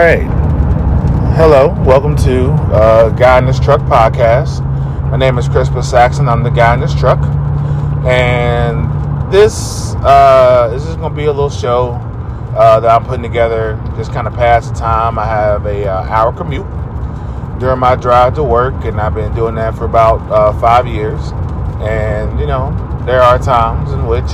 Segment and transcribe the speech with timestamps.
[0.00, 0.22] right.
[1.34, 1.74] Hello.
[1.84, 4.62] Welcome to uh, Guy in This Truck podcast.
[5.10, 6.28] My name is Crispus Saxon.
[6.28, 7.18] I'm the guy in this truck.
[8.06, 8.86] And
[9.32, 11.94] this, uh, this is going to be a little show
[12.56, 15.18] uh, that I'm putting together just kind of pass the time.
[15.18, 16.68] I have a uh, hour commute
[17.58, 21.32] during my drive to work, and I've been doing that for about uh, five years.
[21.80, 22.70] And, you know,
[23.04, 24.30] there are times in which,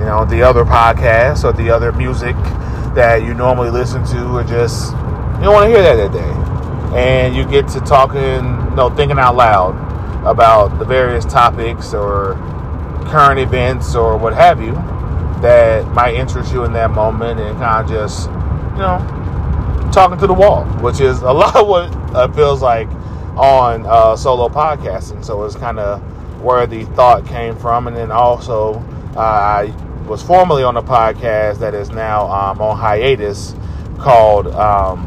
[0.00, 2.34] you know, the other podcasts or the other music
[2.94, 6.98] that you normally listen to or just you don't want to hear that that day.
[6.98, 8.20] And you get to talking
[8.70, 9.74] you know thinking out loud
[10.26, 12.34] about the various topics or
[13.06, 14.72] current events or what have you
[15.40, 18.98] that might interest you in that moment and kind of just you know
[19.92, 22.88] talking to the wall which is a lot of what it feels like
[23.36, 25.24] on uh, solo podcasting.
[25.24, 26.00] So it's kind of
[26.42, 27.86] where the thought came from.
[27.86, 28.74] And then also
[29.16, 29.74] uh, i
[30.10, 33.54] was formerly on a podcast that is now um, on hiatus
[33.96, 35.06] called um,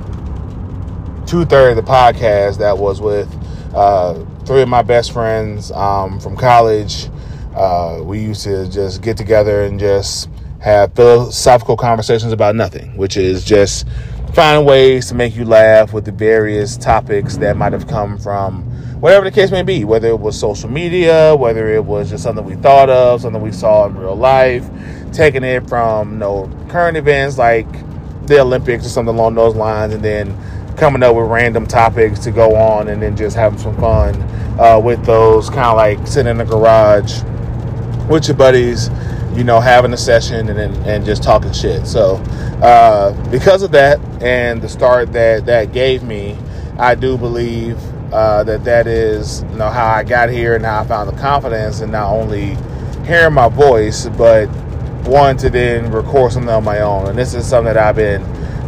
[1.27, 3.29] Two Thirds of the Podcast that was with
[3.75, 7.09] uh, three of my best friends um, from college.
[7.53, 13.17] Uh, we used to just get together and just have philosophical conversations about nothing, which
[13.17, 13.85] is just
[14.33, 18.72] find ways to make you laugh with the various topics that might have come from
[19.03, 22.45] whatever the case may be, whether it was social media, whether it was just something
[22.45, 24.65] we thought of, something we saw in real life,
[25.11, 27.67] taking it from you know current events like
[28.27, 30.33] the Olympics or something along those lines, and then
[30.77, 34.15] coming up with random topics to go on, and then just having some fun
[34.57, 37.23] uh, with those, kind of like sitting in the garage
[38.09, 38.89] with your buddies,
[39.35, 41.85] you know, having a session and and, and just talking shit.
[41.85, 42.15] So
[42.63, 46.37] uh, because of that and the start that that gave me,
[46.77, 47.77] I do believe
[48.13, 51.19] uh, that that is you know how I got here and how I found the
[51.19, 52.55] confidence and not only
[53.05, 54.47] hearing my voice but
[55.05, 57.07] wanting to then record something on my own.
[57.07, 58.21] And this is something that I've been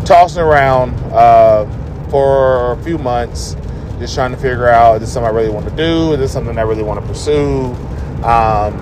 [0.03, 1.65] tossing around uh,
[2.09, 3.55] for a few months,
[3.99, 6.13] just trying to figure out is this something I really want to do?
[6.13, 7.73] Is this something I really want to pursue?
[8.23, 8.73] Um,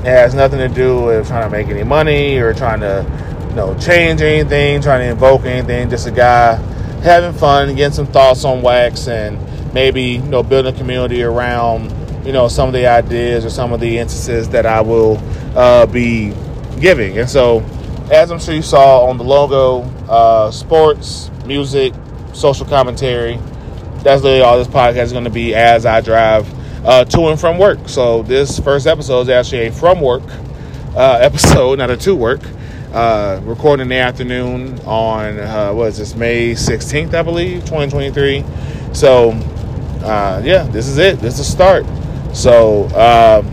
[0.00, 3.04] it has nothing to do with trying to make any money or trying to
[3.48, 5.90] you know change anything, trying to invoke anything.
[5.90, 6.54] Just a guy
[7.02, 9.36] having fun, getting some thoughts on wax and
[9.76, 11.92] maybe you know building a community around
[12.26, 15.18] you know some of the ideas or some of the instances that I will
[15.54, 16.32] uh, be
[16.80, 17.18] giving.
[17.18, 17.60] And so,
[18.10, 21.92] as I'm sure you saw on the logo, uh, sports, music,
[22.32, 23.38] social commentary.
[24.02, 26.46] That's literally all this podcast is going to be as I drive
[26.86, 27.86] uh, to and from work.
[27.86, 30.22] So this first episode is actually a from work
[30.96, 32.40] uh, episode, not a to work.
[32.94, 38.42] Uh, recording in the afternoon on uh, what is this May 16th, I believe, 2023.
[38.94, 39.32] So
[40.04, 41.18] uh, yeah, this is it.
[41.18, 41.84] This is the start.
[42.34, 43.46] So um,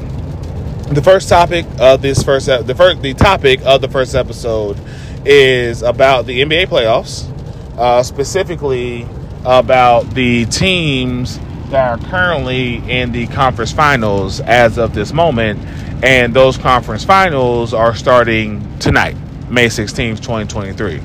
[0.93, 4.77] the first topic of this first the first the topic of the first episode
[5.25, 7.29] is about the NBA playoffs,
[7.77, 9.07] uh, specifically
[9.45, 11.39] about the teams
[11.69, 15.59] that are currently in the conference finals as of this moment,
[16.03, 19.15] and those conference finals are starting tonight,
[19.49, 21.01] May 16th, 2023.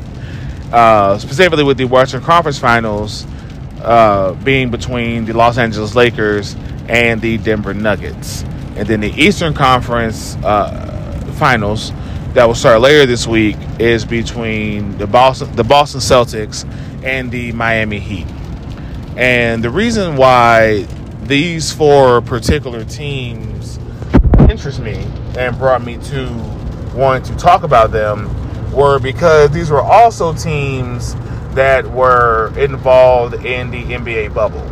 [0.73, 3.27] Uh, specifically with the Western Conference Finals
[3.83, 6.57] uh, being between the Los Angeles Lakers
[6.89, 8.43] and the Denver Nuggets.
[8.77, 11.93] And then the Eastern Conference uh, Finals
[12.35, 16.65] that will start later this week is between the Boston the Boston Celtics
[17.05, 18.27] and the Miami Heat.
[19.17, 20.87] And the reason why
[21.23, 23.79] these four particular teams
[24.49, 25.05] interest me
[25.37, 26.29] and brought me to
[26.95, 28.35] wanting to talk about them
[28.73, 31.15] were because these were also teams
[31.53, 34.63] that were involved in the NBA bubble.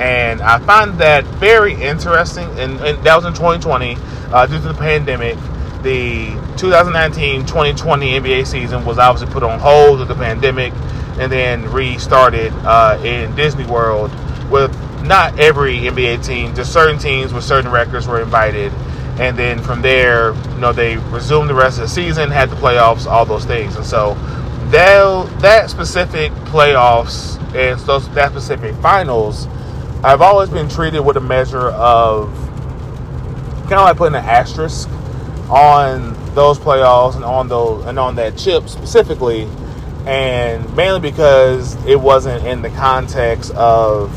[0.00, 2.48] And I find that very interesting.
[2.58, 3.96] And, and that was in 2020
[4.32, 5.36] uh, due to the pandemic.
[5.82, 10.72] The 2019 2020 NBA season was obviously put on hold with the pandemic
[11.18, 14.10] and then restarted uh, in Disney World
[14.50, 18.72] with not every NBA team, just certain teams with certain records were invited.
[19.18, 22.56] And then from there, you know, they resumed the rest of the season, had the
[22.56, 23.76] playoffs, all those things.
[23.76, 24.14] And so
[24.70, 29.46] that, that specific playoffs and those, that specific finals,
[30.02, 32.32] I've always been treated with a measure of
[33.62, 34.88] kind of like putting an asterisk
[35.50, 39.48] on those playoffs and on those and on that chip specifically
[40.06, 44.12] and mainly because it wasn't in the context of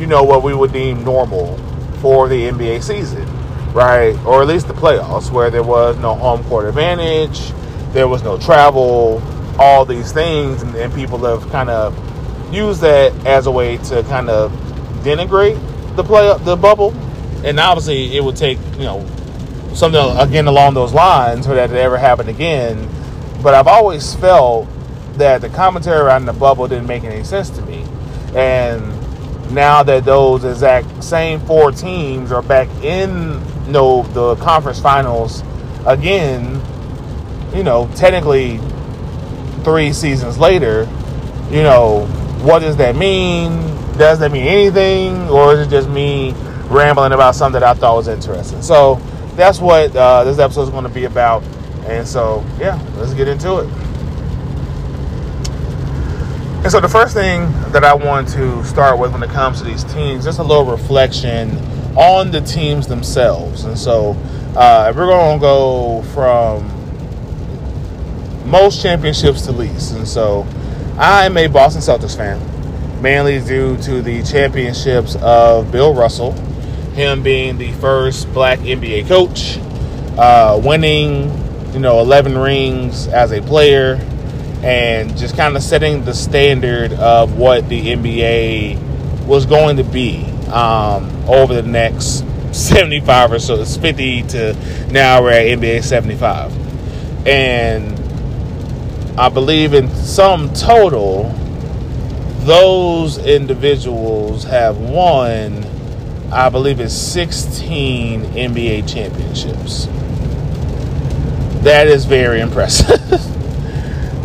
[0.00, 1.56] you know what we would deem normal
[2.00, 3.26] for the NBA season,
[3.72, 4.16] right?
[4.24, 7.52] Or at least the playoffs, where there was no home court advantage,
[7.92, 9.20] there was no travel,
[9.58, 11.94] all these things, and, and people have kind of
[12.52, 14.52] used that as a way to kind of
[15.02, 15.58] denigrate
[15.96, 16.92] the play the bubble,
[17.44, 19.06] and obviously it would take you know
[19.74, 22.88] something again along those lines for that to ever happen again.
[23.42, 24.68] But I've always felt
[25.14, 27.84] that the commentary around the bubble didn't make any sense to me.
[28.34, 28.82] And
[29.54, 35.42] now that those exact same four teams are back in you know, the conference finals
[35.86, 36.60] again,
[37.54, 38.58] you know, technically
[39.64, 40.88] three seasons later,
[41.50, 42.06] you know,
[42.42, 43.52] what does that mean?
[43.96, 45.28] Does that mean anything?
[45.28, 46.32] Or is it just me
[46.68, 48.62] rambling about something that I thought was interesting?
[48.62, 48.96] So
[49.34, 51.42] that's what uh, this episode is going to be about.
[51.86, 53.68] And so, yeah, let's get into it.
[56.64, 59.64] And so, the first thing that I want to start with when it comes to
[59.64, 61.58] these teams, just a little reflection
[61.94, 63.64] on the teams themselves.
[63.64, 64.12] And so,
[64.56, 66.73] uh, we're going to go from
[68.44, 69.94] most championships to least.
[69.94, 70.46] And so,
[70.98, 72.40] I'm a Boston Celtics fan,
[73.02, 76.32] mainly due to the championships of Bill Russell,
[76.94, 79.58] him being the first black NBA coach,
[80.16, 81.30] uh, winning,
[81.72, 83.94] you know, 11 rings as a player
[84.62, 90.24] and just kind of setting the standard of what the NBA was going to be
[90.46, 93.60] um, over the next 75 or so.
[93.60, 94.54] It's 50 to
[94.90, 97.26] now we're at NBA 75.
[97.26, 98.03] And
[99.16, 101.32] I believe in some total,
[102.40, 105.64] those individuals have won,
[106.32, 109.86] I believe it's 16 NBA championships.
[111.62, 113.00] That is very impressive.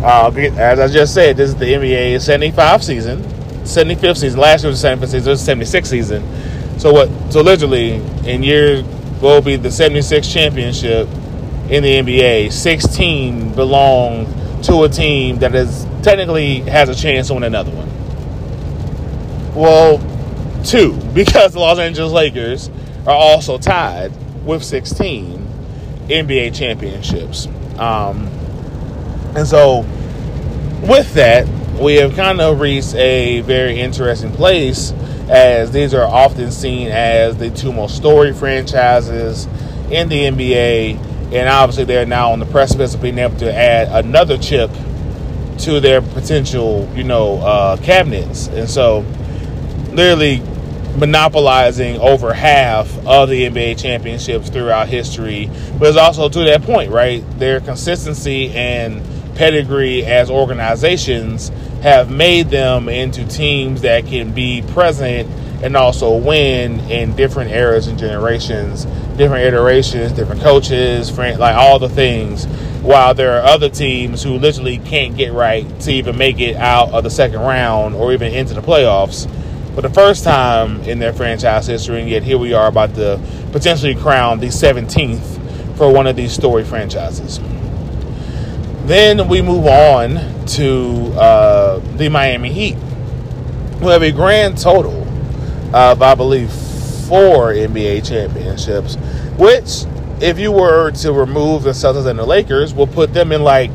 [0.02, 3.18] Uh, as I just said, this is the NBA 75 season,
[3.64, 4.40] 75th season.
[4.40, 6.78] Last year was the 75th season, this was 76 season.
[6.78, 7.10] So what?
[7.30, 8.82] So literally, in year
[9.20, 11.06] will be the 76 championship
[11.68, 12.50] in the NBA.
[12.50, 14.24] 16 belong
[14.64, 17.88] to a team that is technically has a chance to win another one.
[19.54, 19.98] Well,
[20.64, 22.70] two because the Los Angeles Lakers
[23.06, 24.12] are also tied
[24.44, 25.46] with 16
[26.08, 27.46] NBA championships.
[27.78, 28.26] Um,
[29.34, 29.80] and so,
[30.82, 31.48] with that,
[31.80, 34.92] we have kind of reached a very interesting place
[35.30, 39.46] as these are often seen as the two most storied franchises
[39.90, 41.09] in the NBA.
[41.32, 44.70] And obviously, they're now on the precipice of being able to add another chip
[45.58, 48.48] to their potential, you know, uh, cabinets.
[48.48, 49.00] And so,
[49.92, 50.42] literally
[50.96, 55.50] monopolizing over half of the NBA championships throughout history.
[55.78, 57.24] But it's also to that point, right?
[57.38, 59.02] Their consistency and
[59.34, 61.50] pedigree as organizations
[61.82, 65.28] have made them into teams that can be present
[65.62, 68.84] and also win in different eras and generations,
[69.16, 72.46] different iterations, different coaches, like all the things.
[72.82, 76.90] While there are other teams who literally can't get right to even make it out
[76.92, 79.28] of the second round or even into the playoffs
[79.74, 83.20] for the first time in their franchise history, and yet here we are about to
[83.52, 87.38] potentially crown the 17th for one of these story franchises.
[88.90, 90.16] Then we move on
[90.46, 92.74] to uh, the Miami Heat,
[93.78, 95.06] who have a grand total
[95.72, 96.50] of, I believe,
[97.06, 98.96] four NBA championships,
[99.38, 99.84] which,
[100.20, 103.70] if you were to remove the Celtics and the Lakers, will put them in like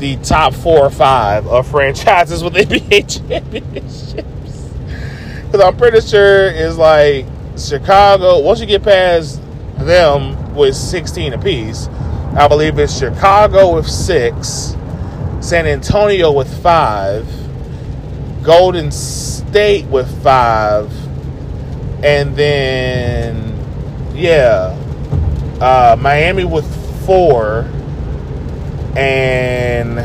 [0.00, 4.72] the top four or five of franchises with NBA championships.
[5.44, 7.24] Because I'm pretty sure it's like
[7.56, 9.40] Chicago, once you get past
[9.78, 11.88] them with 16 apiece,
[12.36, 14.76] I believe it's Chicago with six,
[15.40, 17.26] San Antonio with five,
[18.42, 20.92] Golden State with five,
[22.04, 23.58] and then,
[24.14, 24.76] yeah,
[25.62, 26.66] uh, Miami with
[27.06, 27.60] four,
[28.96, 29.96] and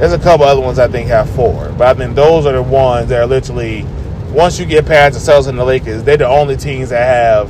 [0.00, 1.72] there's a couple other ones I think have four.
[1.78, 3.84] But I think those are the ones that are literally,
[4.32, 7.48] once you get past the Celtics and the Lakers, they're the only teams that have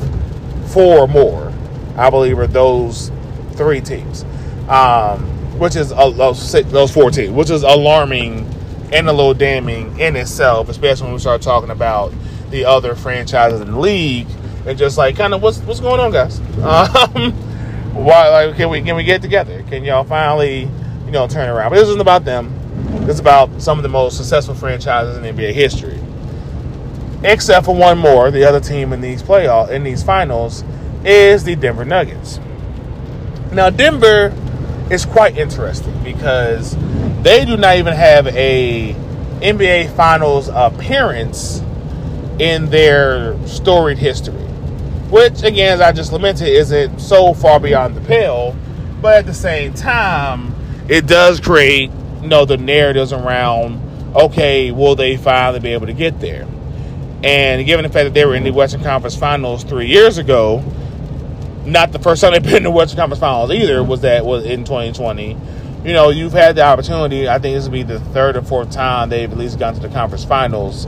[0.70, 1.47] four or more.
[1.98, 3.10] I believe, are those
[3.52, 4.24] three teams,
[4.68, 5.20] um,
[5.58, 8.46] which is those, those four teams, which is alarming
[8.92, 12.12] and a little damning in itself, especially when we start talking about
[12.50, 14.26] the other franchises in the league
[14.66, 16.40] and just like kind of what's what's going on, guys.
[16.62, 17.32] Um,
[17.94, 19.62] why like can we can we get together?
[19.64, 20.68] Can y'all finally
[21.04, 21.70] you know turn around?
[21.70, 22.54] But this isn't about them.
[23.00, 25.98] This is about some of the most successful franchises in NBA history.
[27.24, 30.62] Except for one more, the other team in these playoff in these finals
[31.04, 32.40] is the Denver Nuggets.
[33.52, 34.34] Now, Denver
[34.90, 36.76] is quite interesting because
[37.22, 38.94] they do not even have a
[39.40, 41.62] NBA Finals appearance
[42.38, 44.34] in their storied history,
[45.10, 48.56] which, again, as I just lamented, isn't so far beyond the pale.
[49.00, 50.54] But at the same time,
[50.88, 51.90] it does create,
[52.22, 53.80] you know, the narratives around,
[54.16, 56.46] okay, will they finally be able to get there?
[57.22, 60.62] And given the fact that they were in the Western Conference Finals three years ago,
[61.72, 63.82] not the first time they've been to Western Conference Finals either.
[63.82, 65.36] Was that was in 2020,
[65.84, 67.28] you know, you've had the opportunity.
[67.28, 69.80] I think this will be the third or fourth time they've at least gone to
[69.80, 70.86] the conference finals.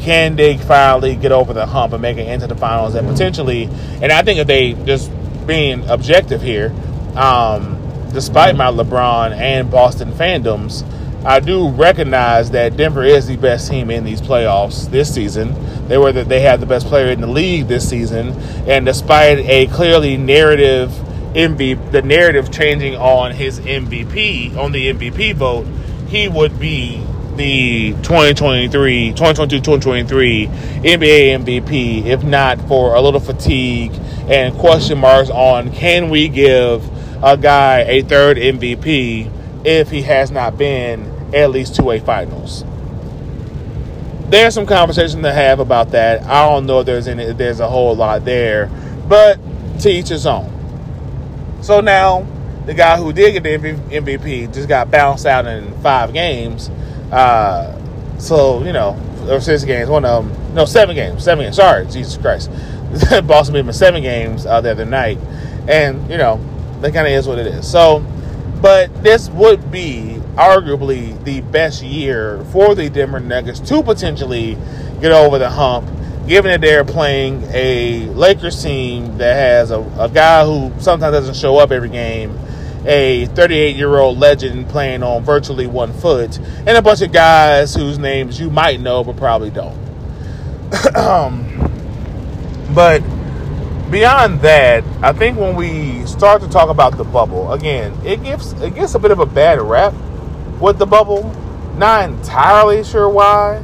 [0.00, 3.64] Can they finally get over the hump and make it into the finals and potentially?
[4.02, 5.10] And I think if they just
[5.46, 6.74] being objective here,
[7.16, 10.84] um, despite my LeBron and Boston fandoms,
[11.24, 15.54] I do recognize that Denver is the best team in these playoffs this season.
[15.88, 18.30] They were that they had the best player in the league this season,
[18.68, 20.90] and despite a clearly narrative
[21.34, 25.66] MVP, the narrative changing on his MVP on the MVP vote,
[26.08, 27.04] he would be
[27.36, 33.92] the 2023, 2022, 2023 NBA MVP, if not for a little fatigue
[34.28, 36.88] and question marks on can we give
[37.22, 39.30] a guy a third MVP
[39.66, 42.64] if he has not been at least to a finals.
[44.30, 46.22] There's some conversation to have about that.
[46.22, 48.70] I don't know if there's any there's a whole lot there,
[49.08, 49.38] but
[49.80, 50.52] to each his own.
[51.62, 52.26] So now
[52.64, 56.68] the guy who did get the MVP just got bounced out in five games.
[57.10, 57.72] Uh,
[58.18, 61.56] so you know, or six games, one of them, no, seven games, seven games.
[61.56, 62.50] Sorry, Jesus Christ,
[63.26, 65.18] Boston beat him in seven games uh, the other night,
[65.68, 66.40] and you know,
[66.80, 67.70] that kind of is what it is.
[67.70, 68.04] So,
[68.60, 74.56] but this would be arguably the best year for the Denver Nuggets to potentially
[75.00, 75.88] get over the hump,
[76.26, 81.36] given that they're playing a Lakers team that has a, a guy who sometimes doesn't
[81.36, 82.38] show up every game,
[82.86, 87.74] a 38 year old legend playing on virtually one foot, and a bunch of guys
[87.74, 89.76] whose names you might know but probably don't.
[90.96, 91.44] um,
[92.74, 93.02] but
[93.90, 98.52] beyond that, I think when we start to talk about the bubble, again, it gives
[98.54, 99.94] it gets a bit of a bad rap
[100.60, 101.24] with the bubble.
[101.76, 103.58] Not entirely sure why.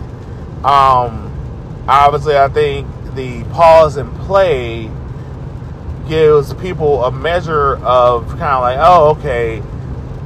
[0.65, 1.33] Um,
[1.89, 4.91] obviously, I think the pause and play
[6.09, 9.63] gives people a measure of kind of like, oh, okay,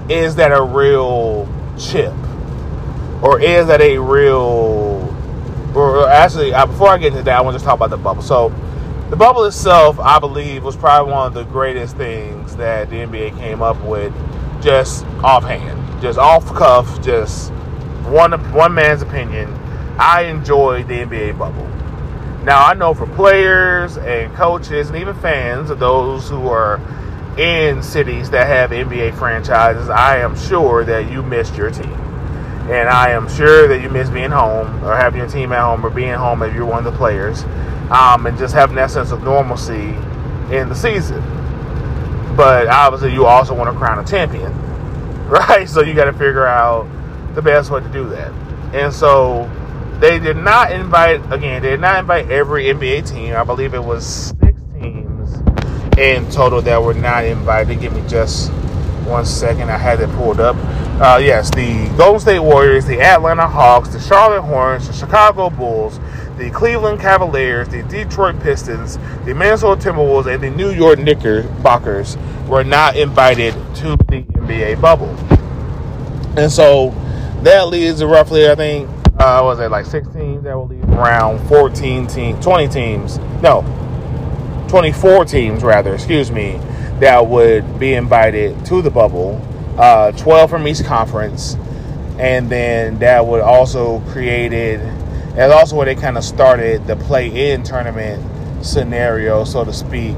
[0.09, 1.49] is that a real
[1.79, 2.15] chip?
[3.23, 5.03] Or is that a real.
[5.75, 7.97] Or actually, uh, before I get into that, I want to just talk about the
[7.97, 8.23] bubble.
[8.23, 8.49] So,
[9.11, 13.39] the bubble itself, I believe, was probably one of the greatest things that the NBA
[13.39, 14.13] came up with
[14.63, 17.51] just offhand just off cuff, just
[18.05, 19.53] one one man's opinion.
[19.99, 21.67] I enjoyed the NBA bubble.
[22.45, 26.81] Now I know for players and coaches and even fans of those who are
[27.39, 31.93] in cities that have NBA franchises, I am sure that you missed your team.
[32.71, 35.85] And I am sure that you miss being home or having your team at home
[35.85, 37.45] or being home if you're one of the players.
[37.91, 39.95] Um, and just having that sense of normalcy
[40.55, 41.21] in the season.
[42.37, 44.53] But obviously, you also want to crown a champion.
[45.29, 45.69] right?
[45.69, 46.87] So you got to figure out
[47.35, 48.33] the best way to do that.
[48.73, 49.51] And so
[49.99, 51.63] they did not invite again.
[51.63, 53.35] They did not invite every NBA team.
[53.35, 55.35] I believe it was six teams
[55.99, 57.81] in total that were not invited.
[57.81, 58.53] Give me just
[59.07, 59.71] one second.
[59.71, 60.57] I had it pulled up.
[61.01, 65.99] Uh, yes, the Golden State Warriors, the Atlanta Hawks, the Charlotte Hornets, the Chicago Bulls,
[66.37, 72.17] the Cleveland Cavaliers, the Detroit Pistons, the Minnesota Timberwolves, and the New York Knickerbockers
[72.47, 75.15] were not invited to the NBA bubble.
[76.39, 76.91] And so
[77.43, 78.89] that leaves roughly, I think,
[79.19, 80.45] uh, was it like six teams?
[80.45, 83.19] That will leave around 14 teams, 20 teams.
[83.41, 83.63] No,
[84.69, 86.61] 24 teams rather, excuse me,
[87.01, 89.41] that would be invited to the bubble.
[89.79, 91.57] Uh, 12 from each conference.
[92.19, 94.81] And then that would also created,
[95.37, 98.25] that's also where they kind of started the play in tournament
[98.65, 100.17] scenario, so to speak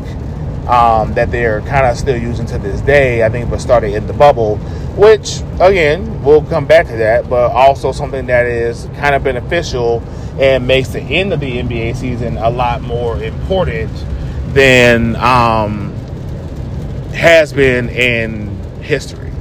[0.68, 3.24] um, that they're kind of still using to this day.
[3.24, 4.56] I think, but started in the bubble,
[4.96, 10.02] which again we'll come back to that, but also something that is kind of beneficial
[10.38, 13.90] and makes the end of the NBA season a lot more important
[14.54, 15.92] than um,
[17.12, 19.32] has been in history.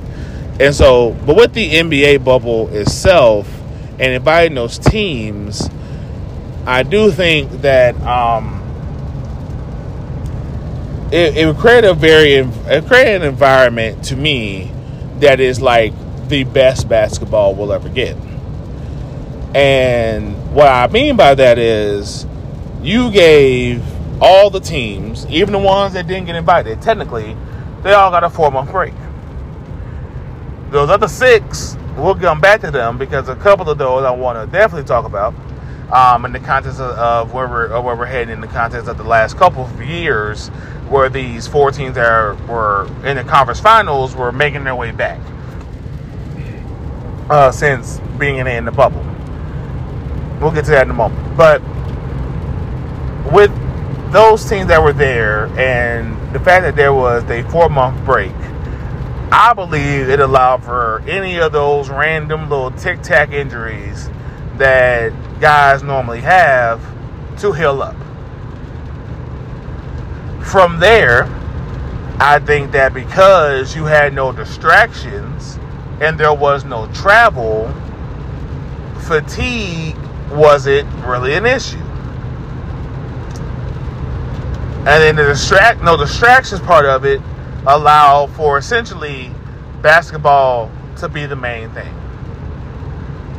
[0.59, 3.47] And so, but with the NBA bubble itself
[3.99, 5.69] and inviting those teams,
[6.65, 7.99] I do think that.
[8.01, 8.57] Um,
[11.11, 14.71] it, it would create a very it create an environment to me
[15.19, 15.93] that is like
[16.27, 18.17] the best basketball we'll ever get.
[19.55, 22.25] And what I mean by that is
[22.81, 23.81] you gave
[24.21, 27.35] all the teams, even the ones that didn't get invited, technically,
[27.83, 28.93] they all got a four month break.
[30.71, 34.39] Those other six, we'll come back to them because a couple of those I want
[34.39, 35.33] to definitely talk about
[35.91, 38.87] um, in the context of, of where we're of where we're heading in the context
[38.87, 40.49] of the last couple of years
[40.89, 44.91] where these four teams that are, were in the conference finals were making their way
[44.91, 45.19] back
[47.29, 49.03] uh, since being in the bubble.
[50.39, 51.35] We'll get to that in a moment.
[51.35, 51.61] But
[53.31, 53.51] with
[54.11, 58.31] those teams that were there and the fact that there was a four month break,
[59.31, 64.09] I believe it allowed for any of those random little tic tac injuries
[64.55, 66.81] that guys normally have
[67.39, 67.95] to heal up.
[70.41, 71.25] From there,
[72.19, 75.59] I think that because you had no distractions
[75.99, 77.73] and there was no travel,
[79.01, 79.97] fatigue
[80.31, 81.77] wasn't really an issue.
[84.87, 87.19] And then the distract no distractions part of it
[87.67, 89.29] allow for essentially
[89.81, 91.93] basketball to be the main thing.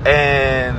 [0.06, 0.76] And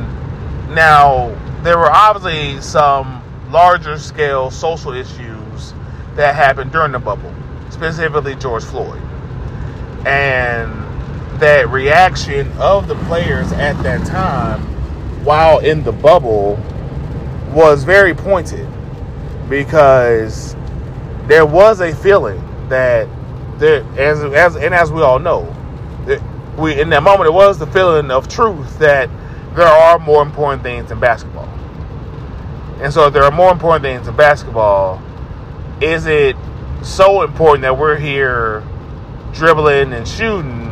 [0.74, 5.74] now there were obviously some larger scale social issues
[6.16, 7.34] that happened during the bubble,
[7.72, 9.02] specifically George Floyd.
[10.06, 10.72] And
[11.42, 14.62] that reaction of the players at that time
[15.26, 16.58] while in the bubble
[17.52, 18.68] was very pointed
[19.50, 20.56] because
[21.28, 23.08] there was a feeling that
[23.60, 25.44] there, as, as and as we all know,
[26.06, 26.22] that
[26.58, 29.10] we in that moment it was the feeling of truth that
[29.56, 31.48] there are more important things in basketball.
[32.82, 35.02] And so if there are more important things in basketball,
[35.82, 36.36] is it
[36.82, 38.64] so important that we're here
[39.34, 40.68] dribbling and shooting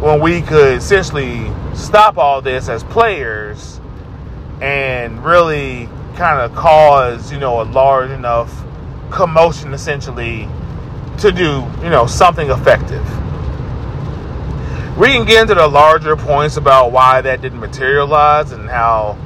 [0.00, 3.80] when we could essentially stop all this as players
[4.60, 8.64] and really kind of cause, you know, a large enough
[9.10, 10.48] commotion essentially
[11.20, 13.04] to do, you know, something effective.
[14.98, 19.16] We can get into the larger points about why that didn't materialize and how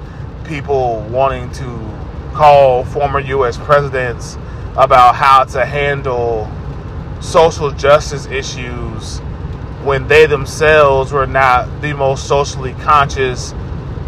[0.44, 1.92] people wanting to
[2.34, 4.37] call former US presidents
[4.76, 6.50] about how to handle
[7.20, 9.20] social justice issues
[9.84, 13.54] when they themselves were not the most socially conscious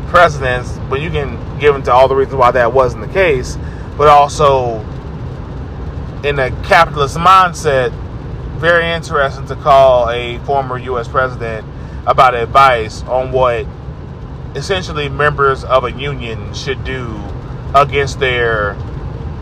[0.06, 3.56] presidents, but you can give into all the reasons why that wasn't the case,
[3.96, 4.84] but also
[6.24, 7.92] in a capitalist mindset,
[8.58, 11.06] very interesting to call a former U.S.
[11.06, 11.66] president
[12.06, 13.66] about advice on what
[14.54, 17.22] essentially members of a union should do
[17.74, 18.70] against their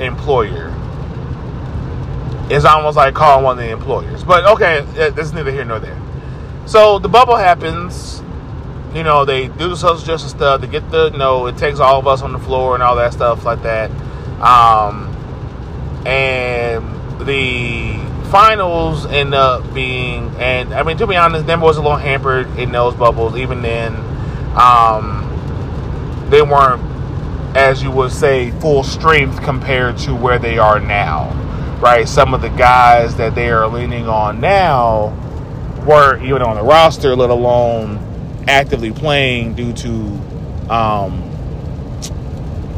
[0.00, 0.74] employer.
[2.50, 4.24] It's almost like calling one of the employers.
[4.24, 6.00] But okay, that's neither here nor there.
[6.66, 8.22] So the bubble happens.
[8.94, 10.60] You know, they do the social justice stuff.
[10.60, 12.96] They get the you know, it takes all of us on the floor and all
[12.96, 13.90] that stuff like that.
[14.40, 15.11] Um,
[16.06, 17.98] and the
[18.30, 22.58] finals end up being, and I mean, to be honest, Denver was a little hampered
[22.58, 23.36] in those bubbles.
[23.36, 23.94] Even then,
[24.56, 25.28] um,
[26.30, 26.82] they weren't,
[27.56, 31.38] as you would say, full strength compared to where they are now.
[31.80, 32.08] Right?
[32.08, 35.08] Some of the guys that they are leaning on now
[35.86, 37.98] weren't even on the roster, let alone
[38.48, 39.90] actively playing due to
[40.70, 41.22] um,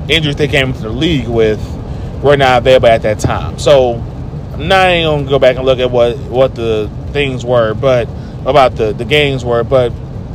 [0.08, 1.60] injuries they came into the league with,
[2.24, 3.58] were not available at that time.
[3.58, 3.92] So
[4.54, 8.08] I'm not even gonna go back and look at what what the things were, but
[8.46, 9.90] about the the games were, but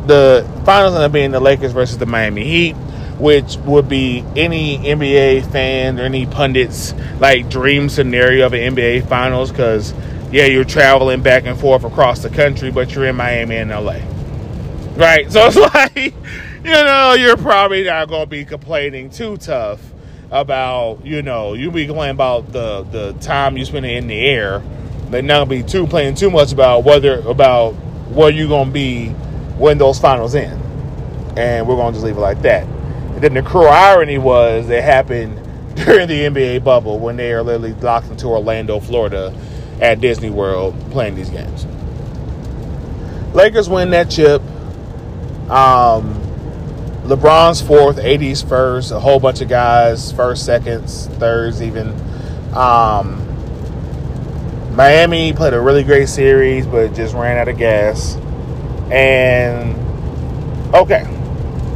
[0.08, 2.74] the finals ended up being the Lakers versus the Miami Heat,
[3.18, 9.08] which would be any NBA fan or any pundits like dream scenario of an NBA
[9.08, 9.94] finals because
[10.32, 14.00] yeah, you're traveling back and forth across the country, but you're in Miami and LA.
[14.96, 15.32] Right?
[15.32, 16.14] So it's like,
[16.64, 19.82] you know, you're probably not to be complaining too tough
[20.32, 24.62] about, you know, you be complaining about the, the time you spend in the air,
[25.10, 27.72] but not be too playing too much about whether, about
[28.12, 29.10] where you're going to be
[29.58, 30.62] when those finals end.
[31.38, 32.64] And we're to just leave it like that.
[32.64, 35.36] And then the cruel irony was it happened
[35.76, 39.34] during the NBA bubble when they are literally locked into Orlando, Florida
[39.82, 41.66] at Disney World playing these games.
[43.34, 44.42] Lakers win that chip.
[45.50, 46.22] Um,
[47.10, 51.90] LeBron's fourth, AD's first, a whole bunch of guys first, seconds, thirds, even.
[52.54, 53.26] Um,
[54.76, 58.16] Miami played a really great series, but just ran out of gas.
[58.92, 59.76] And
[60.76, 61.04] okay,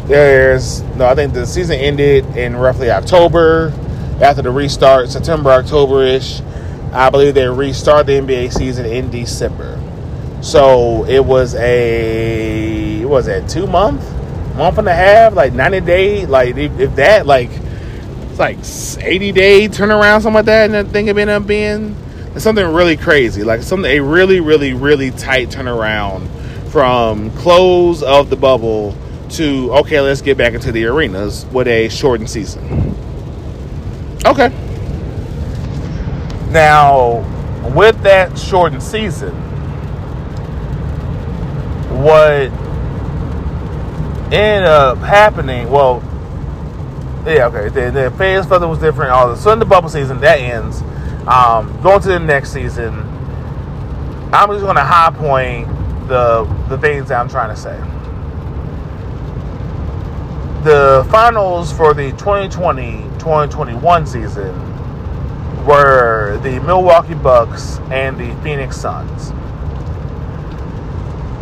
[0.06, 1.08] there's no.
[1.08, 3.74] I think the season ended in roughly October
[4.22, 6.42] after the restart, September, October ish.
[6.92, 9.82] I believe they restarted the NBA season in December.
[10.44, 14.04] So it was a was it two month,
[14.56, 17.50] month and a half, like ninety day, like if, if that, like
[18.30, 18.58] it's like
[19.06, 21.96] eighty day turnaround, something like that, and I thing ended up being
[22.38, 26.28] something really crazy, like something a really, really, really tight turnaround
[26.70, 28.96] from close of the bubble
[29.30, 32.96] to okay, let's get back into the arenas with a shortened season.
[34.26, 34.50] Okay.
[36.50, 37.20] Now,
[37.76, 39.34] with that shortened season,
[42.04, 42.52] what
[44.34, 46.02] ended up happening, well,
[47.26, 49.12] yeah, okay, the, the fans it was different.
[49.12, 50.82] All the sudden, the bubble season that ends.
[51.28, 53.00] Um, going to the next season,
[54.34, 55.68] I'm just going to high point
[56.08, 57.78] the the things that I'm trying to say.
[60.64, 64.56] The finals for the 2020-2021 season
[65.66, 69.32] were the Milwaukee Bucks and the Phoenix Suns.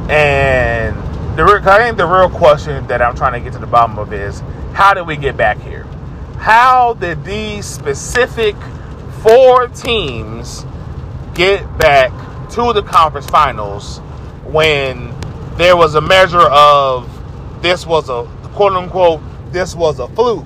[0.09, 3.97] And the I think the real question that I'm trying to get to the bottom
[3.97, 4.41] of is
[4.73, 5.83] how did we get back here?
[6.37, 8.55] How did these specific
[9.21, 10.65] four teams
[11.33, 12.11] get back
[12.51, 13.99] to the conference finals
[14.45, 15.15] when
[15.55, 17.07] there was a measure of
[17.61, 20.45] this was a quote unquote this was a fluke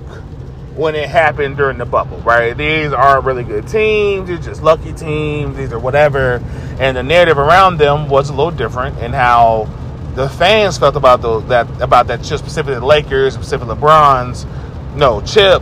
[0.75, 2.55] when it happened during the bubble, right?
[2.55, 6.43] These aren't really good teams, these are just lucky teams, these are whatever.
[6.79, 9.69] And the narrative around them was a little different and how
[10.15, 14.45] the fans felt about the, that about that chip, specifically the Lakers, specifically LeBron's
[14.95, 15.61] no chip.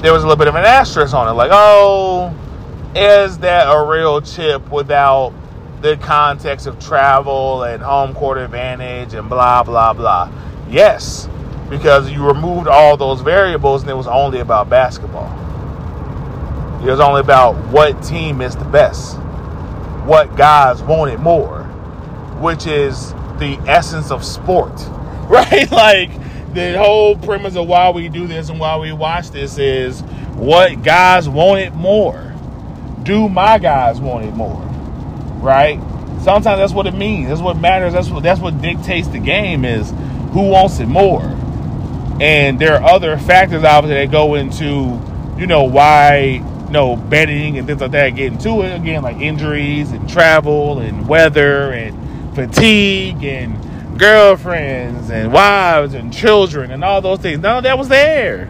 [0.00, 2.34] There was a little bit of an asterisk on it, like, oh,
[2.94, 5.34] is that a real chip without
[5.82, 10.32] the context of travel and home court advantage and blah blah blah?
[10.68, 11.28] Yes,
[11.68, 15.36] because you removed all those variables and it was only about basketball.
[16.80, 19.18] It was only about what team is the best,
[20.06, 21.64] what guys wanted more,
[22.40, 24.72] which is the essence of sport,
[25.28, 25.70] right?
[25.72, 26.10] like
[26.54, 30.02] the whole premise of why we do this and why we watch this is
[30.34, 32.30] what guys wanted more
[33.02, 34.60] do my guys want it more?
[35.40, 35.80] Right?
[36.22, 37.28] Sometimes that's what it means.
[37.28, 37.92] That's what matters.
[37.92, 39.90] That's what that's what dictates the game is
[40.32, 41.22] who wants it more.
[42.20, 45.00] And there are other factors obviously that go into,
[45.38, 48.76] you know, why you know betting and things like that get into it.
[48.76, 51.96] Again, like injuries and travel and weather and
[52.34, 57.40] fatigue and girlfriends and wives and children and all those things.
[57.40, 58.46] None of that was there.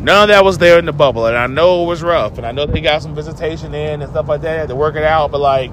[0.00, 2.46] None of that was there in the bubble, and I know it was rough, and
[2.46, 5.30] I know they got some visitation in and stuff like that to work it out.
[5.30, 5.70] But like,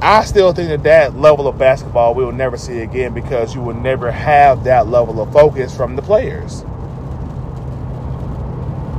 [0.00, 3.60] I still think that that level of basketball we will never see again because you
[3.60, 6.62] will never have that level of focus from the players.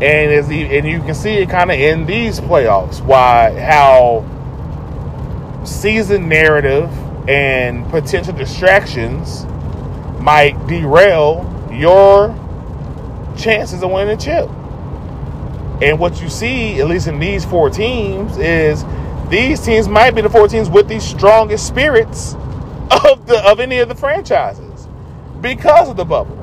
[0.01, 4.25] And as and you can see it kind of in these playoffs, why how
[5.65, 6.89] season narrative
[7.30, 9.45] and potential distractions
[10.21, 12.30] might derail your
[13.38, 14.49] chances of winning a chip.
[15.82, 18.86] And what you see, at least in these four teams, is
[19.30, 22.36] these teams might be the four teams with the strongest spirits
[22.91, 24.88] of the of any of the franchises
[25.41, 26.39] because of the bubble.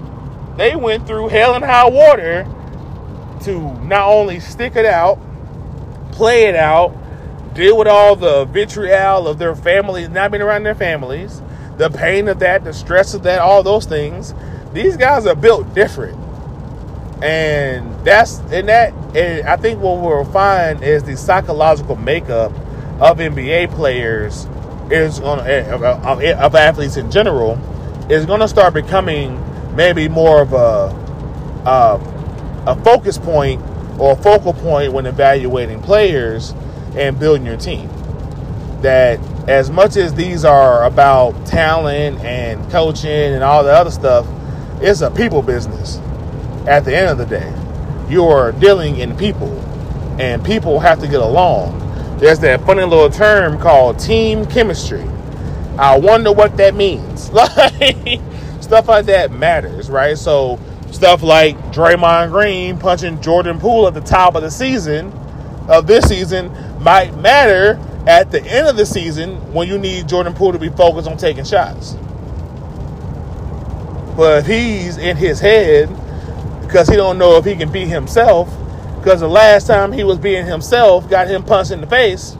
[0.56, 2.44] They went through hell and high water
[3.42, 5.18] to not only stick it out,
[6.12, 6.94] play it out,
[7.54, 11.42] deal with all the vitriol of their families not being around their families,
[11.76, 14.34] the pain of that, the stress of that, all those things.
[14.72, 16.18] These guys are built different
[17.22, 22.52] and that's and that and I think what we'll find is the psychological makeup
[23.00, 24.46] of NBA players
[24.90, 27.58] is on of, of athletes in general
[28.10, 29.38] is going to start becoming
[29.76, 30.96] maybe more of a
[31.66, 33.62] uh, a focus point
[33.98, 36.54] or a focal point when evaluating players
[36.96, 37.88] and building your team.
[38.82, 44.26] That as much as these are about talent and coaching and all the other stuff,
[44.80, 45.98] it's a people business
[46.66, 47.52] at the end of the day,
[48.08, 49.50] you're dealing in people,
[50.20, 51.78] and people have to get along.
[52.18, 55.04] There's that funny little term called team chemistry.
[55.78, 57.30] I wonder what that means.
[57.80, 58.20] Like
[58.60, 60.16] stuff like that matters, right?
[60.16, 60.60] So
[60.92, 65.12] stuff like Draymond Green punching Jordan Poole at the top of the season
[65.68, 70.34] of this season might matter at the end of the season when you need Jordan
[70.34, 71.96] Poole to be focused on taking shots.
[74.16, 75.88] But he's in his head
[76.62, 78.48] because he don't know if he can be himself.
[78.96, 82.36] Because the last time he was being himself got him punched in the face.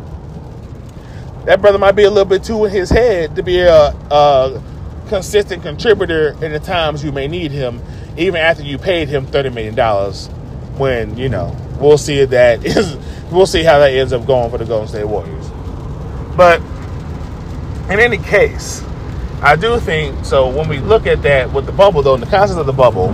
[1.47, 4.63] That brother might be a little bit too in his head to be a, a
[5.09, 7.81] consistent contributor in the times you may need him,
[8.17, 10.29] even after you paid him thirty million dollars.
[10.77, 12.97] When you know, we'll see that is
[13.31, 15.51] we'll see how that ends up going for the Golden State Warriors.
[16.37, 16.61] But
[17.91, 18.83] in any case,
[19.43, 20.49] I do think so.
[20.49, 23.09] When we look at that with the bubble, though, in the context of the bubble,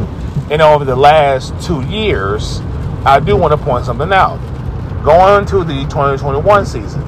[0.50, 2.61] and over the last two years,
[3.05, 4.38] I do want to point something out.
[5.05, 7.00] Going to the 2021 season,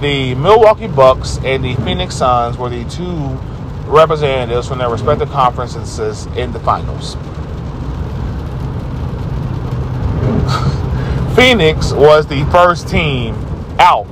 [0.00, 3.38] the Milwaukee Bucks and the Phoenix Suns were the two
[3.90, 7.16] representatives from their respective conferences in the finals.
[11.38, 13.32] Phoenix was the first team
[13.78, 14.08] out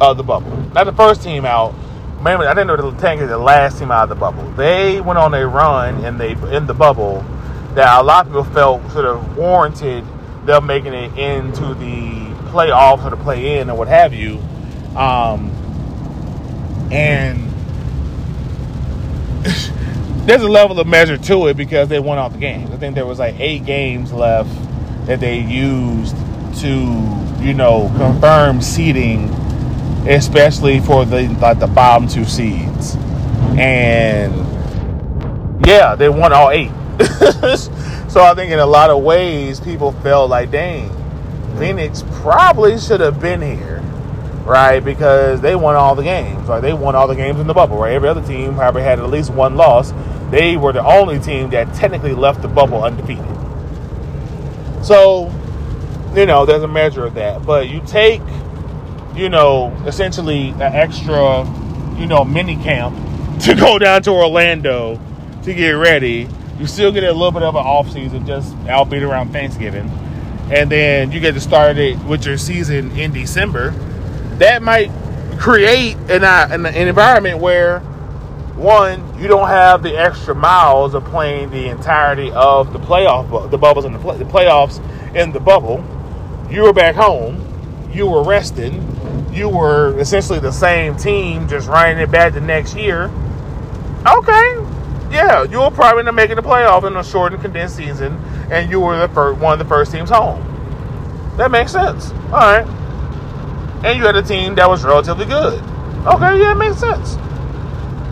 [0.00, 0.50] of the bubble.
[0.72, 1.72] Not the first team out,
[2.20, 4.42] maybe I didn't know the Tank is the last team out of the bubble.
[4.54, 7.24] They went on a run in the in the bubble
[7.76, 10.04] that a lot of people felt sort of warranted
[10.46, 14.38] them making it into the playoffs or the play in or what have you.
[14.96, 15.52] Um,
[16.90, 17.38] and
[20.26, 22.72] there's a level of measure to it because they won all the games.
[22.72, 24.65] I think there was like eight games left
[25.06, 26.16] that they used
[26.60, 26.68] to,
[27.40, 29.28] you know, confirm seeding,
[30.08, 32.96] especially for the like the bottom two seeds.
[33.58, 34.34] And
[35.66, 36.70] yeah, they won all eight.
[38.08, 40.90] so I think in a lot of ways, people felt like, dang,
[41.58, 43.80] Phoenix probably should have been here,
[44.44, 44.80] right?
[44.80, 46.60] Because they won all the games, right?
[46.60, 47.92] They won all the games in the bubble, right?
[47.92, 49.92] Every other team probably had at least one loss.
[50.30, 53.35] They were the only team that technically left the bubble undefeated.
[54.82, 55.32] So,
[56.14, 57.44] you know, there's a measure of that.
[57.44, 58.20] But you take,
[59.14, 61.44] you know, essentially an extra,
[61.98, 62.96] you know, mini camp
[63.40, 65.00] to go down to Orlando
[65.42, 66.28] to get ready.
[66.58, 69.90] You still get a little bit of an off season, just albeit around Thanksgiving
[70.50, 73.70] and then you get to start it with your season in December,
[74.38, 74.90] that might
[75.38, 77.82] create an, uh, an, an environment where
[78.56, 83.58] one, you don't have the extra miles of playing the entirety of the playoff, the
[83.58, 84.80] bubbles and the, play, the playoffs
[85.14, 85.84] in the bubble.
[86.50, 87.42] You were back home.
[87.92, 88.72] You were rested.
[89.32, 93.10] You were essentially the same team, just running it back the next year.
[94.06, 94.54] Okay,
[95.10, 98.16] yeah, you were probably not making the playoff in a short and condensed season
[98.50, 100.42] and you were the first, one of the first teams home.
[101.36, 102.10] That makes sense.
[102.10, 102.66] All right.
[103.84, 105.62] And you had a team that was relatively good.
[106.06, 107.16] Okay, yeah, it makes sense.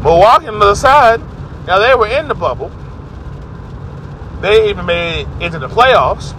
[0.05, 1.21] Milwaukee to the side,
[1.67, 2.71] now they were in the bubble.
[4.43, 6.37] They even made it into the playoffs,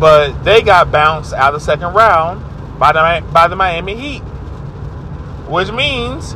[0.00, 2.42] but they got bounced out of the second round
[2.78, 4.22] by the by the Miami Heat,
[5.48, 6.34] which means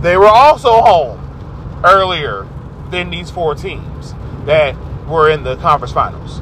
[0.00, 2.46] they were also home earlier
[2.90, 4.14] than these four teams
[4.44, 4.76] that
[5.08, 6.38] were in the conference finals.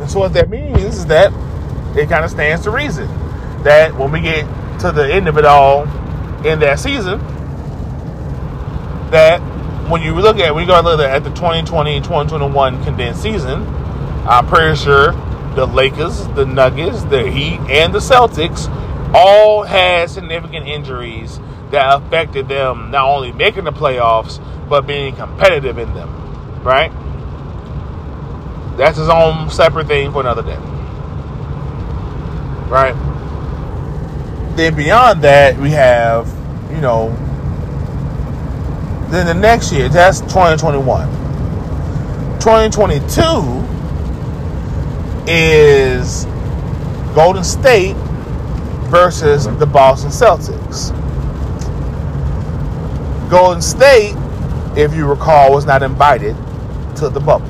[0.00, 1.30] And so what that means is that
[1.96, 3.08] it kind of stands to reason
[3.62, 4.46] that when we get
[4.80, 5.82] to the end of it all
[6.46, 7.20] in that season,
[9.12, 9.38] that
[9.88, 13.62] when you look at when you go look at the 2020-2021 condensed season,
[14.26, 15.12] I'm pretty sure
[15.54, 18.68] the Lakers, the Nuggets, the Heat, and the Celtics
[19.14, 21.38] all had significant injuries
[21.70, 26.22] that affected them not only making the playoffs but being competitive in them
[26.62, 26.92] right?
[28.76, 30.56] That's his own separate thing for another day.
[32.68, 32.94] Right?
[34.56, 36.28] Then beyond that, we have,
[36.70, 37.10] you know,
[39.12, 41.06] then the next year, that's 2021.
[42.40, 43.12] 2022
[45.26, 46.24] is
[47.14, 47.94] Golden State
[48.88, 50.90] versus the Boston Celtics.
[53.28, 54.14] Golden State,
[54.76, 56.34] if you recall, was not invited
[56.96, 57.46] to the bubble.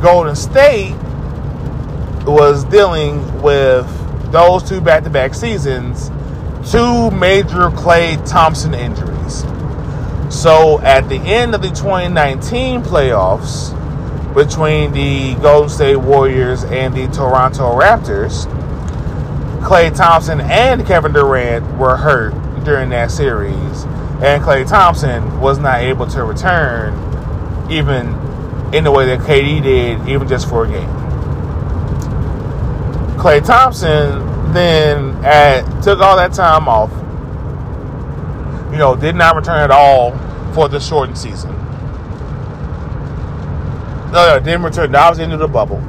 [0.00, 0.94] Golden State
[2.24, 3.86] was dealing with
[4.32, 6.10] those two back to back seasons,
[6.70, 9.44] two major Klay Thompson injuries.
[10.32, 13.78] So at the end of the 2019 playoffs,
[14.34, 18.46] between the Golden State Warriors and the Toronto Raptors,
[19.60, 22.32] Klay Thompson and Kevin Durant were hurt
[22.64, 23.84] during that series,
[24.22, 26.94] and Klay Thompson was not able to return
[27.70, 28.08] even
[28.74, 30.88] in the way that KD did, even just for a game.
[33.18, 35.14] Klay Thompson then
[35.82, 36.90] took all that time off.
[38.72, 40.12] You know, did not return at all
[40.54, 41.50] for the shortened season.
[44.12, 44.92] No, no, didn't return.
[44.92, 45.80] That was into the bubble.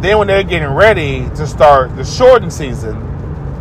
[0.00, 3.00] Then when they're getting ready to start the shortened season,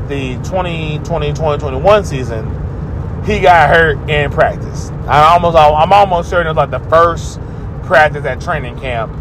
[0.07, 4.89] the 2020-2021 season, he got hurt in practice.
[5.07, 7.39] I almost, I'm almost certain it was like the first
[7.83, 9.11] practice at training camp.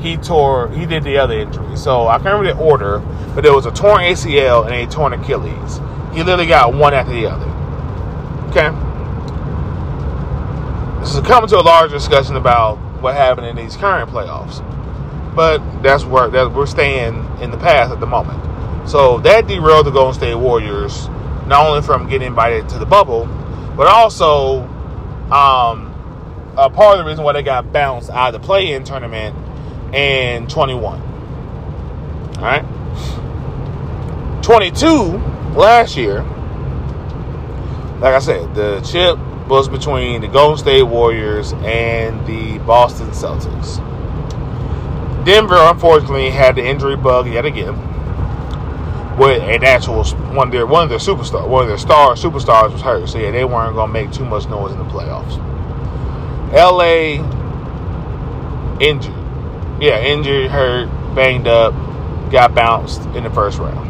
[0.00, 1.76] He tore, he did the other injury.
[1.76, 3.00] So I can't remember the order,
[3.34, 5.80] but there was a torn ACL and a torn Achilles.
[6.14, 7.46] He literally got one after the other.
[8.50, 8.70] Okay.
[11.00, 14.64] This is coming to a large discussion about what happened in these current playoffs,
[15.34, 18.88] but that's where that we're staying in the past at the moment.
[18.88, 21.08] So that derailed the Golden State Warriors
[21.46, 23.26] not only from getting invited to the bubble,
[23.76, 24.62] but also
[25.30, 25.94] um,
[26.56, 29.36] a part of the reason why they got bounced out of the play-in tournament
[29.92, 31.00] in 21.
[32.36, 32.64] All right,
[34.42, 35.18] 22
[35.56, 36.22] last year.
[38.00, 43.84] Like I said, the chip was between the Golden State Warriors and the Boston Celtics.
[45.24, 47.74] Denver, unfortunately, had the injury bug yet again
[49.18, 52.72] with an actual one of their one of their superstar one of their star superstars
[52.72, 53.08] was hurt.
[53.08, 55.36] So yeah, they weren't gonna make too much noise in the playoffs.
[56.52, 57.18] LA
[58.80, 59.17] injured
[59.80, 61.72] yeah, injured, hurt, banged up,
[62.30, 63.88] got bounced in the first round.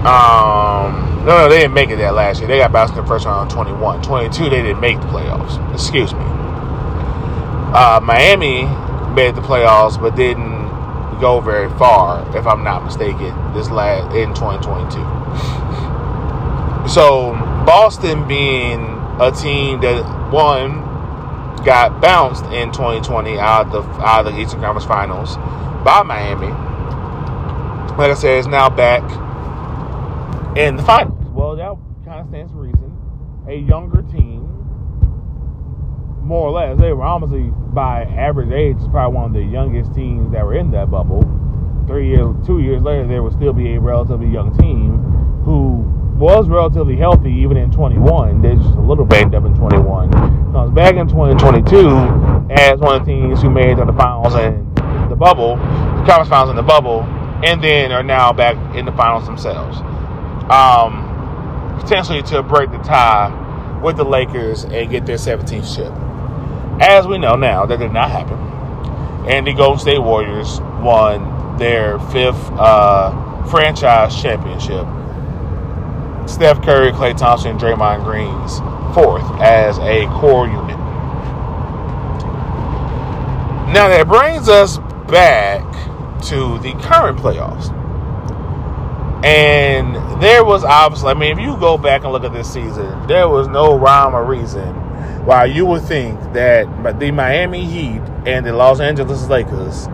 [0.00, 2.48] Um, no, no, they didn't make it that last year.
[2.48, 4.02] They got bounced in the first round 21.
[4.02, 5.74] 22, they didn't make the playoffs.
[5.74, 6.24] Excuse me.
[7.72, 8.62] Uh, Miami
[9.14, 10.58] made the playoffs but didn't
[11.20, 14.98] go very far, if I'm not mistaken, this last in 2022.
[16.88, 17.32] so
[17.66, 18.80] Boston being
[19.20, 20.02] a team that
[20.32, 20.89] one
[21.64, 25.36] got bounced in 2020 out of the out of the Eastern Conference Finals
[25.84, 26.48] by Miami.
[27.96, 29.02] Like I said, is now back
[30.56, 31.18] in the finals.
[31.32, 32.96] Well, that kind of stands to reason.
[33.48, 34.42] A younger team,
[36.22, 37.34] more or less, they were almost
[37.74, 41.22] by average age, probably one of the youngest teams that were in that bubble.
[41.86, 44.98] Three years, two years later, there would still be a relatively young team
[45.44, 48.42] who was relatively healthy even in 21.
[48.42, 50.12] They're just a little banged up in 21.
[50.52, 51.88] Comes back in 2022
[52.52, 54.66] as one of the teams who made to the finals and
[55.10, 57.00] the bubble, the conference finals in the bubble,
[57.42, 59.78] and then are now back in the finals themselves.
[60.50, 65.92] Um, potentially to break the tie with the Lakers and get their 17th chip.
[66.82, 68.38] As we know now, that did not happen.
[69.26, 74.86] And the Golden State Warriors won their fifth uh, franchise championship
[76.30, 78.58] Steph Curry, Klay Thompson, Draymond Green's
[78.94, 80.76] fourth as a core unit.
[83.72, 85.64] Now that brings us back
[86.24, 87.76] to the current playoffs.
[89.24, 93.06] And there was obviously, I mean, if you go back and look at this season,
[93.06, 94.74] there was no rhyme or reason
[95.26, 99.88] why you would think that the Miami Heat and the Los Angeles Lakers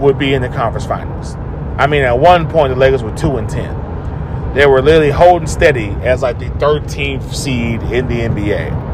[0.00, 1.36] would be in the conference finals.
[1.78, 3.87] I mean, at one point, the Lakers were 2 and 10
[4.54, 8.88] they were literally holding steady as like the 13th seed in the NBA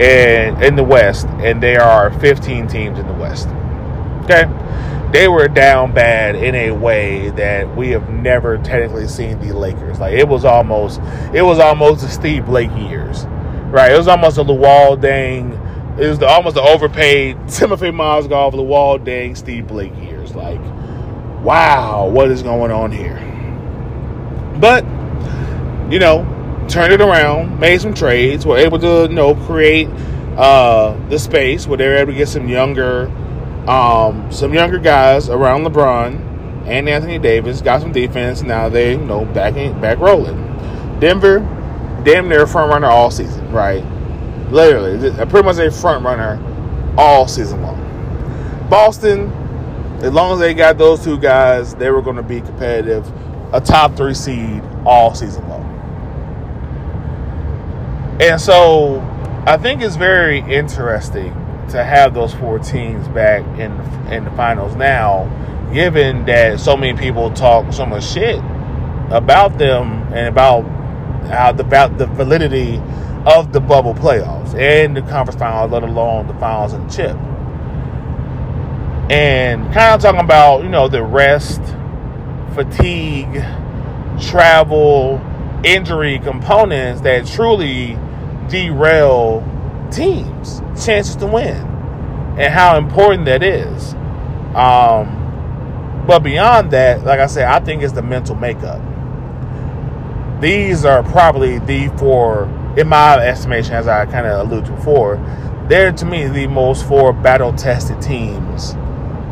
[0.00, 3.48] and in the West, and there are 15 teams in the West.
[4.24, 4.44] Okay,
[5.12, 9.98] they were down bad in a way that we have never technically seen the Lakers.
[9.98, 11.00] Like it was almost,
[11.32, 13.24] it was almost the Steve Blake years,
[13.70, 13.92] right?
[13.92, 15.66] It was almost a Luol Deng.
[15.98, 20.34] It was the, almost the overpaid Timothy Mozgov, Luol Deng Steve Blake years.
[20.34, 20.60] Like,
[21.42, 23.27] wow, what is going on here?
[24.60, 24.84] But,
[25.90, 26.24] you know,
[26.68, 29.88] turned it around, made some trades, were able to, you know, create
[30.36, 33.06] uh, the space where they were able to get some younger,
[33.68, 38.42] um, some younger guys around LeBron and Anthony Davis, got some defense.
[38.42, 40.36] Now they, you know, back in, back rolling.
[41.00, 41.38] Denver,
[42.04, 43.84] damn near front runner all season, right?
[44.50, 46.42] Literally, pretty much a front runner
[46.96, 47.78] all season long.
[48.68, 49.30] Boston,
[50.02, 53.10] as long as they got those two guys, they were going to be competitive
[53.52, 55.64] a top three seed all season long.
[58.20, 59.00] And so
[59.46, 61.32] I think it's very interesting
[61.70, 63.72] to have those four teams back in
[64.12, 65.24] in the finals now,
[65.72, 68.38] given that so many people talk so much shit
[69.10, 70.62] about them and about
[71.28, 72.80] how the about the validity
[73.26, 77.16] of the bubble playoffs and the conference finals, let alone the finals and the chip.
[79.10, 81.60] And kind of talking about, you know, the rest
[82.54, 83.42] fatigue,
[84.20, 85.20] travel,
[85.64, 87.98] injury components that truly
[88.48, 89.44] derail
[89.90, 91.56] teams' chances to win
[92.38, 93.94] and how important that is.
[94.54, 98.80] Um, but beyond that, like I said, I think it's the mental makeup.
[100.40, 102.44] These are probably the four,
[102.76, 105.16] in my estimation, as I kind of alluded to before,
[105.68, 108.72] they're to me the most four battle tested teams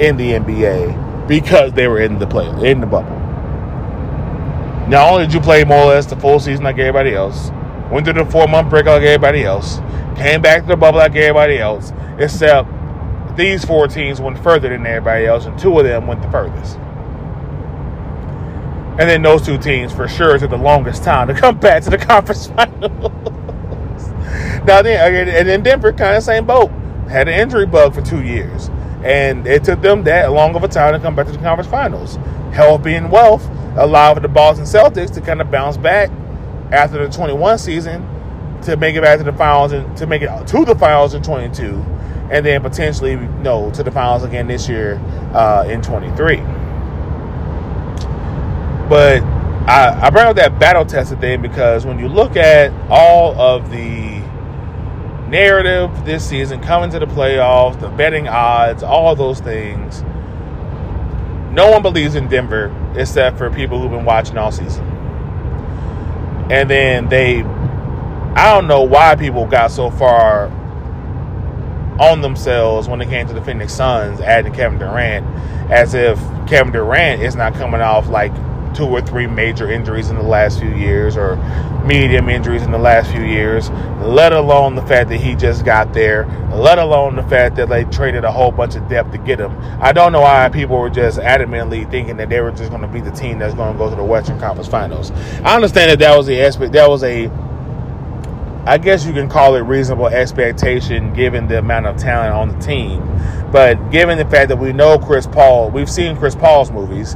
[0.00, 3.16] in the NBA because they were in the play in the bubble.
[4.88, 7.50] Not only did you play more or less the full season like everybody else,
[7.90, 9.78] went through the four month break like everybody else,
[10.16, 12.68] came back to the bubble like everybody else, except
[13.36, 16.78] these four teams went further than everybody else, and two of them went the furthest.
[18.98, 21.90] And then those two teams for sure took the longest time to come back to
[21.90, 23.12] the conference finals.
[24.64, 26.70] now then, and then Denver kind of same boat,
[27.08, 28.70] had an injury bug for two years.
[29.06, 31.70] And it took them that long of a time to come back to the conference
[31.70, 32.16] finals.
[32.52, 36.10] Health being wealth allowed the Boston Celtics to kind of bounce back
[36.72, 38.04] after the 21 season
[38.62, 41.22] to make it back to the finals and to make it to the finals in
[41.22, 41.84] 22
[42.30, 44.96] and then potentially you know to the finals again this year
[45.34, 46.38] uh, in 23
[48.88, 49.22] but
[49.68, 53.70] I, I bring up that battle tested thing because when you look at all of
[53.70, 54.15] the
[55.28, 60.02] narrative this season, coming to the playoffs, the betting odds, all those things.
[61.52, 64.84] No one believes in Denver except for people who've been watching all season.
[66.50, 70.46] And then they, I don't know why people got so far
[71.98, 75.26] on themselves when it came to the Phoenix Suns adding Kevin Durant,
[75.70, 78.32] as if Kevin Durant is not coming off like
[78.76, 81.36] two or three major injuries in the last few years or
[81.86, 83.70] medium injuries in the last few years,
[84.00, 87.84] let alone the fact that he just got there, let alone the fact that they
[87.84, 89.56] traded a whole bunch of depth to get him.
[89.80, 92.88] I don't know why people were just adamantly thinking that they were just going to
[92.88, 95.10] be the team that's going to go to the Western Conference Finals.
[95.42, 97.30] I understand that that was the aspect, that was a
[98.68, 102.58] I guess you can call it reasonable expectation given the amount of talent on the
[102.58, 103.00] team.
[103.52, 107.14] But given the fact that we know Chris Paul, we've seen Chris Paul's movies.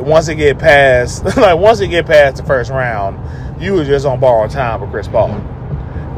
[0.00, 3.18] Once it get past, like once it get past the first round,
[3.62, 5.40] you were just on borrowed time with Chris Paul.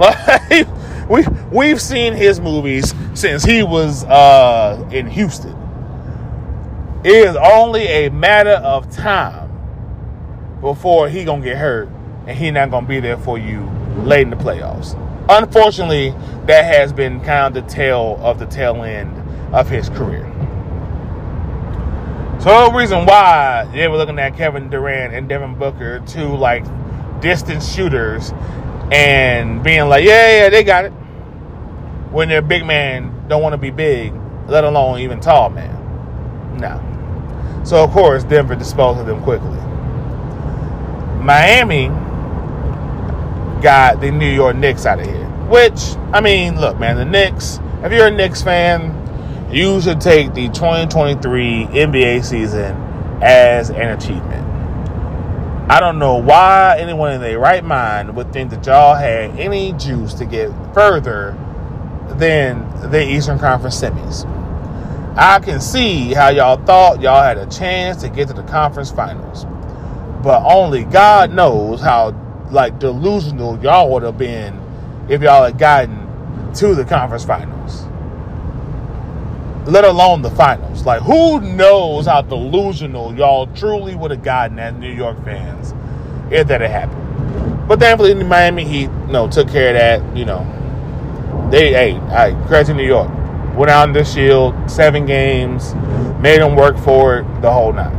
[0.00, 0.66] Like
[1.10, 5.54] we we've seen his movies since he was uh, in Houston.
[7.04, 9.50] It is only a matter of time
[10.60, 11.88] before he gonna get hurt,
[12.26, 13.68] and he not gonna be there for you
[13.98, 14.96] late in the playoffs.
[15.28, 16.14] Unfortunately,
[16.46, 19.14] that has been kind of the tail of the tail end
[19.54, 20.26] of his career.
[22.40, 26.64] So the reason why they were looking at Kevin Durant and Devin Booker, two like
[27.20, 28.32] distant shooters,
[28.90, 30.90] and being like, yeah, yeah, they got it.
[32.10, 34.14] When their big man don't want to be big,
[34.48, 36.56] let alone even tall man.
[36.58, 37.62] No.
[37.62, 39.58] So of course Denver disposed of them quickly.
[41.22, 41.88] Miami
[43.60, 45.26] got the New York Knicks out of here.
[45.50, 48.99] Which, I mean, look, man, the Knicks, if you're a Knicks fan,
[49.52, 52.76] you should take the 2023 NBA season
[53.20, 54.46] as an achievement.
[55.68, 59.72] I don't know why anyone in their right mind would think that y'all had any
[59.72, 61.36] juice to get further
[62.10, 64.24] than the Eastern Conference semis.
[65.16, 68.92] I can see how y'all thought y'all had a chance to get to the conference
[68.92, 69.44] finals.
[70.22, 72.10] But only God knows how
[72.50, 74.60] like delusional y'all would have been
[75.08, 77.89] if y'all had gotten to the conference finals.
[79.66, 80.86] Let alone the finals.
[80.86, 85.74] Like who knows how delusional y'all truly would have gotten as New York fans
[86.32, 87.68] if that had happened.
[87.68, 90.46] But thankfully the Miami Heat, you know, took care of that, you know.
[91.50, 93.10] They hey, I right, to New York.
[93.56, 95.74] Went out in the shield, seven games,
[96.20, 97.94] made them work for it the whole night.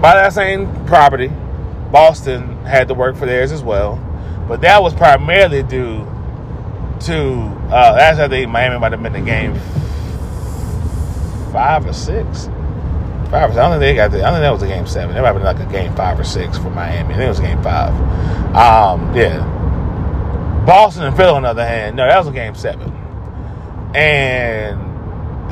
[0.00, 1.30] By that same property,
[1.90, 3.96] Boston had to work for theirs as well,
[4.48, 6.06] but that was primarily due
[7.00, 9.54] to uh, that's think Miami might have been the game
[11.52, 12.46] five or six.
[13.30, 13.58] Five or six.
[13.58, 15.16] I don't think they got the, I think that was a game seven.
[15.16, 17.14] It might have been like a game five or six for Miami.
[17.14, 17.92] I think it was game five.
[18.54, 19.54] Um, yeah.
[20.66, 22.92] Boston and Phil, on the other hand, no, that was a game seven.
[23.94, 24.80] And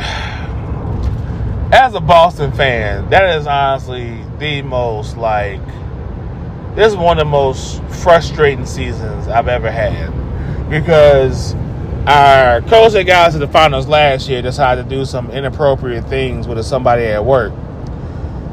[1.74, 5.60] as a Boston fan, that is honestly the most like
[6.74, 10.10] this is one of the most frustrating seasons I've ever had
[10.68, 11.54] because
[12.06, 16.62] our coach that got the finals last year decided to do some inappropriate things with
[16.64, 17.52] somebody at work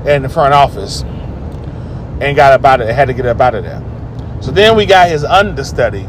[0.05, 1.01] in the front office
[2.21, 3.83] and got about it, had to get up out of there.
[4.41, 6.07] So then we got his understudy,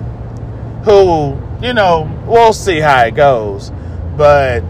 [0.84, 3.72] who, you know, we'll see how it goes.
[4.16, 4.62] But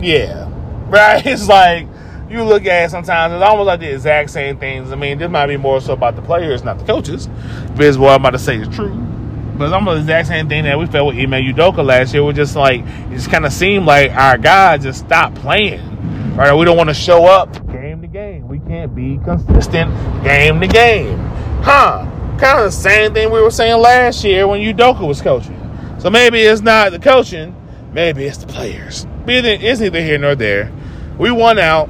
[0.00, 0.48] yeah,
[0.88, 1.24] right?
[1.26, 1.88] It's like
[2.28, 4.92] you look at it sometimes, it's almost like the exact same things.
[4.92, 7.28] I mean, this might be more so about the players, not the coaches.
[7.72, 9.13] Because what I'm about to say is true.
[9.56, 12.24] But it's almost the exact same thing that we felt with Ime Udoka last year.
[12.24, 16.34] We're just like, it just kind of seemed like our guys just stopped playing.
[16.34, 16.52] Right?
[16.52, 18.48] We don't want to show up game to game.
[18.48, 19.94] We can't be consistent
[20.24, 21.18] game to game.
[21.62, 22.10] Huh.
[22.38, 25.60] Kind of the same thing we were saying last year when Udoka was coaching.
[26.00, 27.54] So maybe it's not the coaching,
[27.92, 29.06] maybe it's the players.
[29.24, 30.72] But it's neither here nor there.
[31.16, 31.88] We won out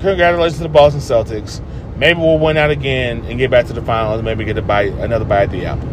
[0.00, 1.60] congratulations to the Boston Celtics.
[1.96, 4.22] Maybe we'll win out again and get back to the finals.
[4.22, 5.88] Maybe get a bite, another bite at the apple.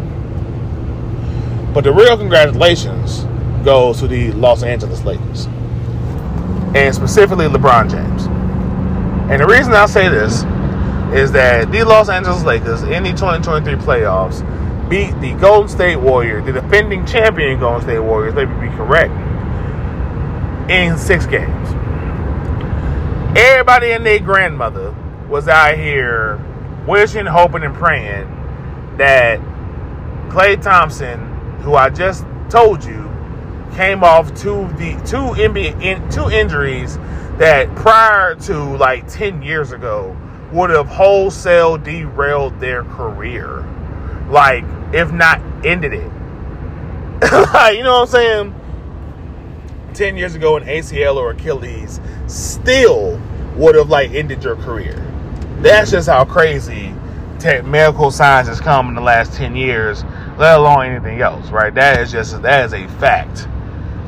[1.74, 3.26] But the real congratulations
[3.63, 5.45] goes to the Los Angeles Lakers,
[6.76, 8.26] and specifically LeBron James.
[9.32, 10.43] And the reason I say this
[11.13, 14.41] is that the Los Angeles Lakers in the 2023 playoffs
[14.89, 19.13] beat the Golden State Warriors, the defending champion Golden State Warriors, maybe be correct,
[20.70, 21.70] in six games.
[23.38, 24.95] Everybody and their grandmother
[25.30, 26.43] was out here
[26.88, 28.26] wishing, hoping, and praying
[28.97, 29.39] that
[30.30, 31.28] Klay Thompson,
[31.62, 33.10] who I just told you,
[33.76, 36.97] came off two the two NBA in, two injuries
[37.38, 40.18] that prior to like ten years ago
[40.51, 43.64] would have wholesale derailed their career,
[44.30, 46.12] like if not ended it.
[47.53, 48.55] like, you know what I'm saying?
[49.93, 53.20] 10 years ago an ACL or Achilles still
[53.55, 54.95] would have like ended your career.
[55.62, 56.93] That's just how crazy
[57.39, 60.03] tech, medical science has come in the last 10 years,
[60.37, 61.73] let alone anything else, right?
[61.73, 63.47] That is just that is a fact.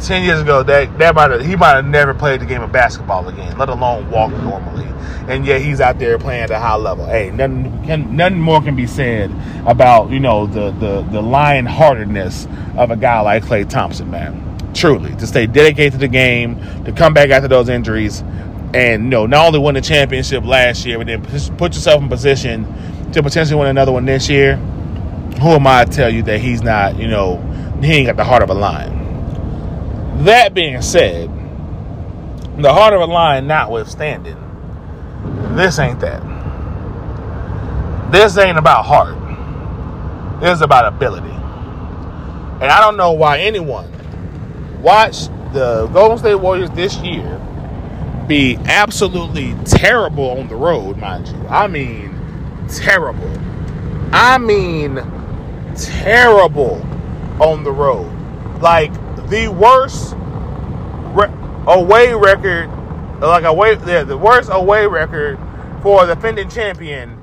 [0.02, 2.72] ten years ago, that that might have, he might have never played the game of
[2.72, 4.86] basketball again, let alone walk normally.
[5.28, 7.06] And yet he's out there playing at a high level.
[7.06, 9.32] Hey, nothing can, nothing more can be said
[9.68, 14.48] about you know the the the lion heartedness of a guy like Klay Thompson, man.
[14.74, 18.22] Truly, to stay dedicated to the game, to come back after those injuries,
[18.74, 21.24] and you know not only win the championship last year, but then
[21.58, 22.66] put yourself in position
[23.14, 24.56] to potentially win another one this year.
[24.56, 26.98] Who am I to tell you that he's not?
[26.98, 27.38] You know,
[27.82, 30.24] he ain't got the heart of a lion.
[30.26, 31.30] That being said,
[32.58, 34.38] the heart of a lion notwithstanding,
[35.56, 36.22] this ain't that.
[38.12, 39.18] This ain't about heart.
[40.42, 41.30] This is about ability.
[41.30, 43.92] And I don't know why anyone
[44.82, 47.40] watched the Golden State Warriors this year
[48.28, 51.48] be absolutely terrible on the road, mind you.
[51.48, 52.11] I mean,
[52.78, 53.32] terrible.
[54.14, 54.96] I mean,
[55.76, 56.82] terrible
[57.40, 58.12] on the road.
[58.62, 58.94] Like
[59.30, 60.14] the worst
[61.14, 61.32] re-
[61.68, 62.70] away record,
[63.20, 65.40] like away, yeah, the worst away record
[65.82, 67.18] for the defending champion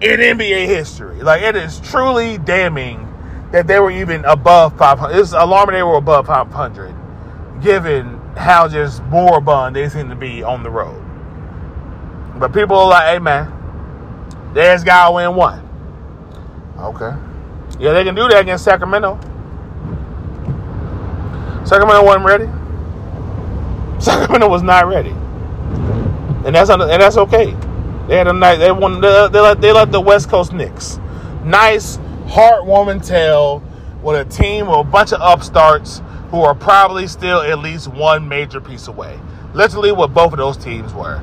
[0.00, 1.22] in NBA history.
[1.22, 3.10] Like it is truly damning
[3.52, 5.16] that they were even above 500.
[5.16, 6.94] It's alarming they were above 500,
[7.62, 11.00] given how just moribund they seem to be on the road.
[12.38, 13.52] But people are like, hey man,
[14.54, 15.60] there's guy win one.
[16.78, 17.12] Okay.
[17.78, 19.18] Yeah, they can do that against Sacramento.
[21.64, 22.46] Sacramento wasn't ready.
[24.00, 27.56] Sacramento was not ready, and that's and that's okay.
[28.06, 28.56] They had a night.
[28.56, 29.00] They won.
[29.00, 30.98] They, they let they let the West Coast Knicks.
[31.42, 31.96] Nice,
[32.26, 33.62] heartwarming tale
[34.02, 38.28] with a team of a bunch of upstarts who are probably still at least one
[38.28, 39.18] major piece away.
[39.54, 41.22] Literally, what both of those teams were,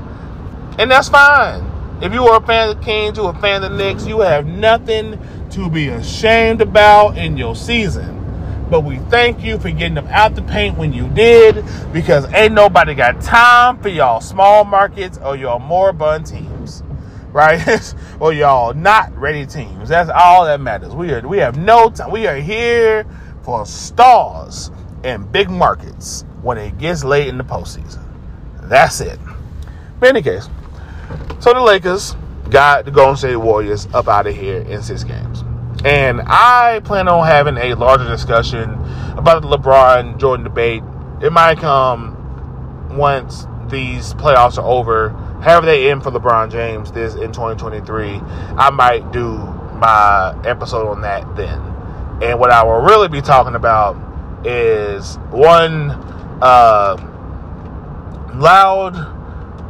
[0.79, 1.69] and that's fine.
[2.01, 4.07] If you are a fan of the Kings, you are a fan of the Knicks,
[4.07, 5.19] you have nothing
[5.51, 8.17] to be ashamed about in your season.
[8.71, 12.53] But we thank you for getting them out the paint when you did, because ain't
[12.53, 16.81] nobody got time for y'all small markets or y'all moribund teams,
[17.33, 17.93] right?
[18.19, 19.89] or y'all not ready teams.
[19.89, 20.95] That's all that matters.
[20.95, 22.09] We are we have no time.
[22.09, 23.05] We are here
[23.43, 24.71] for stars
[25.03, 28.03] and big markets when it gets late in the postseason.
[28.63, 29.19] That's it.
[29.99, 30.49] But in any case,
[31.39, 32.15] so the Lakers
[32.49, 35.43] got the Golden State Warriors up out of here in six games.
[35.83, 38.69] And I plan on having a larger discussion
[39.17, 40.83] about the LeBron Jordan debate.
[41.21, 42.17] It might come
[42.95, 45.09] once these playoffs are over.
[45.41, 48.21] However, they end for LeBron James this in 2023,
[48.57, 49.37] I might do
[49.81, 51.59] my episode on that then.
[52.21, 53.95] And what I will really be talking about
[54.45, 55.91] is one
[56.41, 56.95] uh,
[58.35, 59.20] loud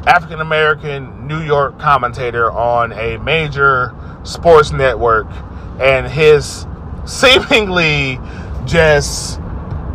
[0.08, 5.28] African American New York commentator on a major sports network
[5.80, 6.66] and his
[7.06, 8.20] seemingly
[8.66, 9.40] just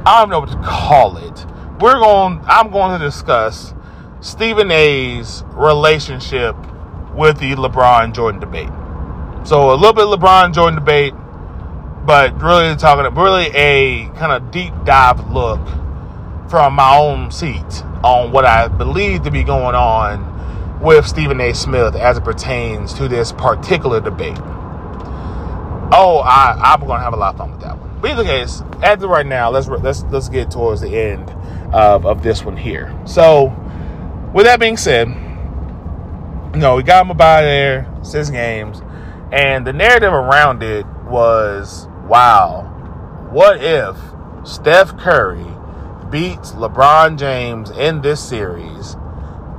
[0.04, 1.46] I don't know what to call it.
[1.80, 3.74] We're going I'm going to discuss
[4.20, 6.56] Stephen A's relationship
[7.14, 8.68] with the LeBron Jordan debate.
[9.46, 11.14] So a little bit LeBron Jordan debate,
[12.04, 15.60] but really talking really a kind of deep dive look
[16.48, 21.52] from my own seat on what I believe to be going on with Stephen A.
[21.54, 24.38] Smith as it pertains to this particular debate.
[25.92, 27.98] Oh, I, I'm going to have a lot of fun with that one.
[28.00, 31.30] But either case, as of right now, let's let's let's get towards the end
[31.72, 32.94] of, of this one here.
[33.06, 33.46] So,
[34.34, 38.82] with that being said, you know, we got him about there, six games,
[39.32, 43.96] and the narrative around it was, wow, what if
[44.44, 45.55] Steph Curry
[46.10, 48.96] beats LeBron James in this series?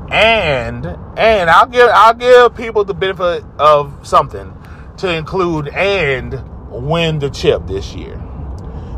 [0.10, 0.86] And
[1.18, 4.54] and I'll give I'll give people the benefit of something
[4.98, 6.42] to include and
[6.72, 8.18] win the chip this year.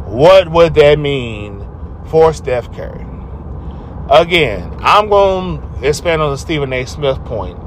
[0.06, 1.68] What would that mean
[2.10, 3.06] for Steph Curry?
[4.10, 6.86] Again, I'm going to expand on the Stephen A.
[6.86, 7.60] Smith point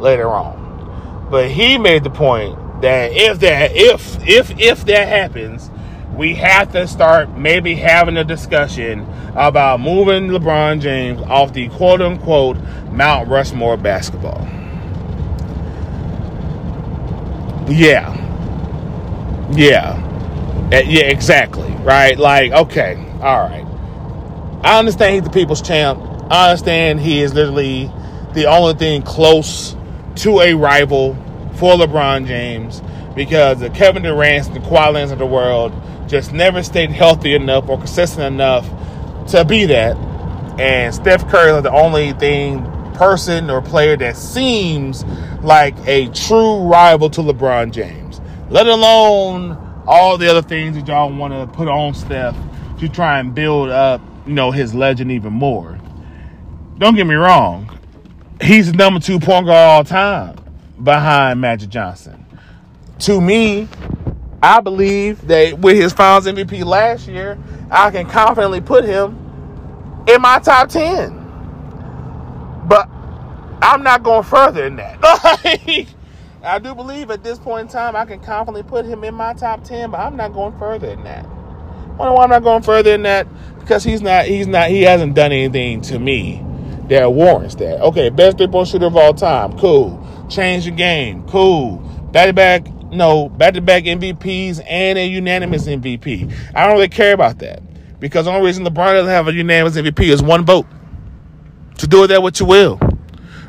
[0.00, 1.28] later on.
[1.30, 5.70] But he made the point that if that if if if that happens,
[6.14, 12.00] we have to start maybe having a discussion about moving LeBron James off the quote
[12.00, 12.56] unquote
[12.90, 14.46] Mount Rushmore basketball.
[17.70, 18.16] Yeah.
[19.52, 20.06] Yeah.
[20.70, 21.70] Yeah, exactly.
[21.82, 22.18] Right?
[22.18, 23.66] Like, okay, all right.
[24.62, 26.00] I understand he's the people's champ.
[26.30, 27.90] I understand he is literally
[28.34, 29.74] the only thing close
[30.16, 31.14] to a rival
[31.54, 32.82] for LeBron James
[33.14, 35.72] because the Kevin Durant's the Kawhi of the world
[36.10, 38.68] just never stayed healthy enough or consistent enough
[39.28, 39.96] to be that.
[40.58, 45.04] And Steph Curry is the only thing, person or player that seems
[45.42, 49.56] like a true rival to LeBron James, let alone
[49.86, 52.36] all the other things that y'all want to put on Steph
[52.78, 55.78] to try and build up, you know, his legend even more.
[56.76, 57.78] Don't get me wrong,
[58.42, 60.36] he's the number two point guard all time
[60.82, 62.26] behind Magic Johnson.
[63.00, 63.66] To me,
[64.42, 67.38] I believe that with his Finals MVP last year,
[67.70, 69.18] I can confidently put him
[70.08, 71.16] in my top ten.
[72.66, 72.88] But
[73.62, 74.98] I'm not going further than that.
[76.42, 79.34] I do believe at this point in time I can confidently put him in my
[79.34, 81.26] top ten, but I'm not going further than that.
[81.26, 83.26] I wonder why I'm not going further than that?
[83.58, 86.42] Because he's not he's not he hasn't done anything to me
[86.88, 87.80] that warrants that.
[87.82, 89.98] Okay, best three point shooter of all time, cool.
[90.30, 91.76] Change the game, cool.
[92.12, 96.32] Back back, no, back to back MVPs and a unanimous MVP.
[96.54, 97.62] I don't really care about that
[98.00, 100.66] because the only reason LeBron doesn't have a unanimous MVP is one vote.
[101.78, 102.78] To do with that what you will.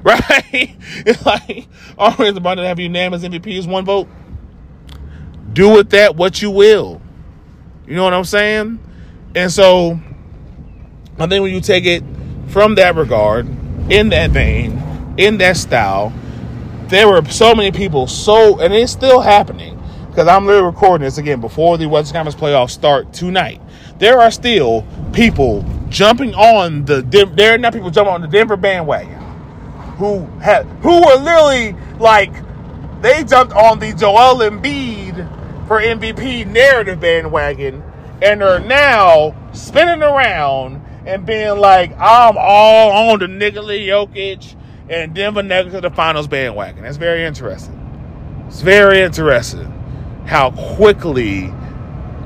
[0.03, 0.75] Right?
[1.05, 4.07] It's like only reason LeBron doesn't have a unanimous MVP is one vote.
[5.53, 6.99] Do with that what you will.
[7.85, 8.79] You know what I'm saying?
[9.35, 9.99] And so
[11.19, 12.03] I think when you take it
[12.47, 13.47] from that regard,
[13.91, 16.11] in that vein, in that style,
[16.91, 21.17] there were so many people so and it's still happening because I'm literally recording this
[21.17, 23.61] again before the Western Conference playoffs start tonight.
[23.97, 28.57] There are still people jumping on the there are not people jumping on the Denver
[28.57, 29.21] bandwagon
[29.97, 32.33] who had who were literally like
[33.01, 37.81] they jumped on the Joel Embiid for MVP narrative bandwagon
[38.21, 44.55] and are now spinning around and being like, I'm all on the Nikola Jokic
[44.91, 46.83] and Denver Nuggets to the finals bandwagon.
[46.83, 47.77] That's very interesting.
[48.47, 49.71] It's very interesting
[50.25, 51.53] how quickly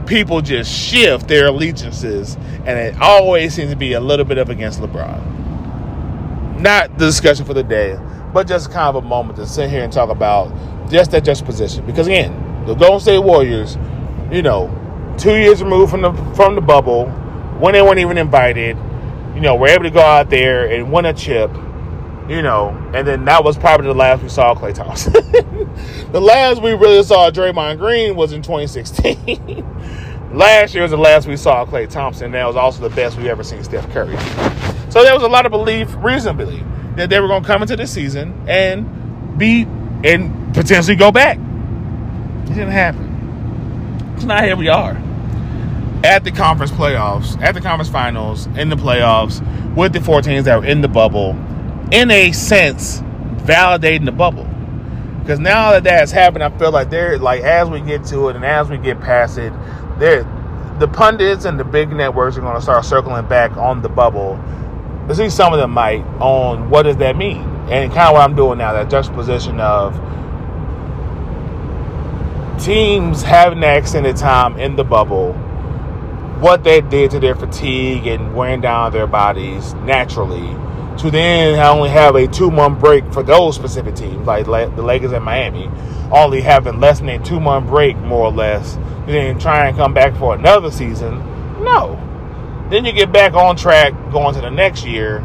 [0.08, 2.36] people just shift their allegiances,
[2.66, 6.60] and it always seems to be a little bit up against LeBron.
[6.60, 8.00] Not the discussion for the day,
[8.34, 10.52] but just kind of a moment to sit here and talk about
[10.90, 11.86] just that juxtaposition.
[11.86, 13.78] Because again, the Golden State Warriors,
[14.32, 14.72] you know,
[15.20, 17.06] two years removed from the from the bubble,
[17.60, 18.76] when they weren't even invited,
[19.36, 21.52] you know, were able to go out there and win a chip
[22.28, 25.14] you know, and then that was probably the last we saw Klay Thompson.
[26.12, 30.34] the last we really saw Draymond Green was in 2016.
[30.34, 32.32] last year was the last we saw Klay Thompson.
[32.32, 34.18] That was also the best we ever seen Steph Curry.
[34.90, 36.66] So there was a lot of belief, reason to believe,
[36.96, 39.64] that they were going to come into the season and be
[40.04, 41.38] and potentially go back.
[41.38, 44.16] It didn't happen.
[44.20, 45.02] So now here we are
[46.04, 49.42] at the conference playoffs, at the conference finals, in the playoffs,
[49.76, 51.34] with the four teams that were in the bubble
[51.92, 53.02] in a sense,
[53.44, 54.48] validating the bubble.
[55.20, 58.36] Because now that that's happened, I feel like they're like as we get to it
[58.36, 59.54] and as we get past it,
[59.98, 60.24] there,
[60.80, 64.36] the pundits and the big networks are going to start circling back on the bubble.
[65.10, 68.22] At least some of them might on what does that mean, and kind of what
[68.22, 69.94] I'm doing now, that juxtaposition of
[72.64, 75.34] teams having that extended time in the bubble,
[76.40, 80.56] what they did to their fatigue and wearing down their bodies naturally
[81.00, 84.82] to then I only have a two month break for those specific teams, like the
[84.82, 85.70] Lakers and Miami,
[86.12, 88.76] only having less than a two month break, more or less,
[89.06, 91.20] then try and come back for another season.
[91.64, 92.02] No.
[92.70, 95.18] Then you get back on track going to the next year.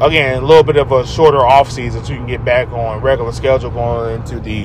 [0.00, 3.00] Again, a little bit of a shorter off season so you can get back on
[3.00, 4.64] regular schedule going into the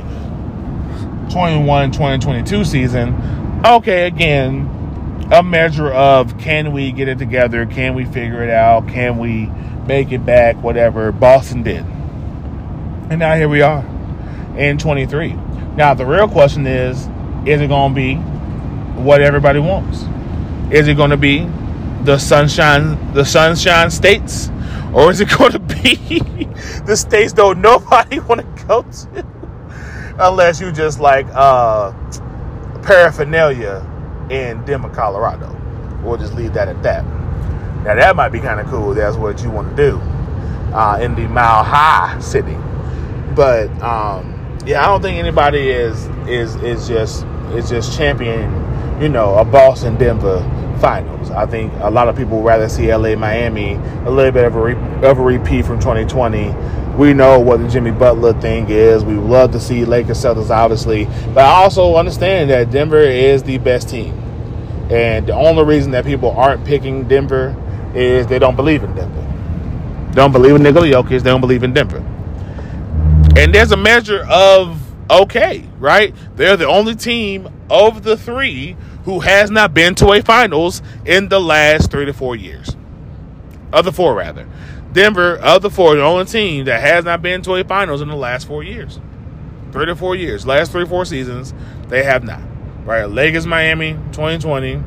[1.30, 3.62] 21 2022 season.
[3.66, 7.66] Okay, again, a measure of can we get it together?
[7.66, 8.88] Can we figure it out?
[8.88, 9.52] Can we
[9.90, 11.84] make it back, whatever Boston did.
[13.10, 13.84] And now here we are
[14.56, 15.34] in 23.
[15.76, 17.10] Now, the real question is
[17.48, 18.16] is it going to be
[19.02, 20.04] what everybody wants?
[20.72, 21.40] Is it going to be
[22.04, 24.52] the sunshine, the sunshine states?
[24.94, 25.96] Or is it going to be
[26.86, 29.26] the states though nobody want to go to?
[30.20, 31.92] Unless you just like uh,
[32.84, 33.84] paraphernalia
[34.30, 35.56] in Denver, Colorado.
[36.04, 37.19] We'll just leave that at that.
[37.84, 38.94] Now that might be kind of cool.
[38.94, 39.98] That's what you want to do
[40.74, 42.58] uh, in the Mile High City.
[43.36, 48.68] But um, yeah, I don't think anybody is is is just is just champion.
[49.02, 50.40] You know, a Boston Denver
[50.80, 51.32] finals.
[51.32, 53.74] I think a lot of people would rather see LA Miami
[54.06, 56.54] a little bit of a, re- of a repeat from 2020.
[56.98, 59.04] We know what the Jimmy Butler thing is.
[59.06, 63.58] We love to see Lakers Celtics, obviously, but I also understand that Denver is the
[63.58, 64.14] best team.
[64.90, 67.56] And the only reason that people aren't picking Denver
[67.96, 70.08] is they don't believe in Denver.
[70.10, 71.22] They don't believe in Nikola Jokic.
[71.22, 72.04] They don't believe in Denver.
[73.38, 76.14] And there's a measure of okay, right?
[76.36, 78.76] They're the only team of the three
[79.06, 82.76] who has not been to a finals in the last three to four years.
[83.72, 84.48] Of the four, rather.
[84.92, 88.08] Denver, of the four, the only team that has not been to a finals in
[88.08, 89.00] the last four years.
[89.72, 90.48] Three to four years.
[90.48, 91.54] Last three, four seasons,
[91.88, 92.42] they have not.
[92.84, 93.06] Right?
[93.06, 94.82] Lakers, Miami, 2020.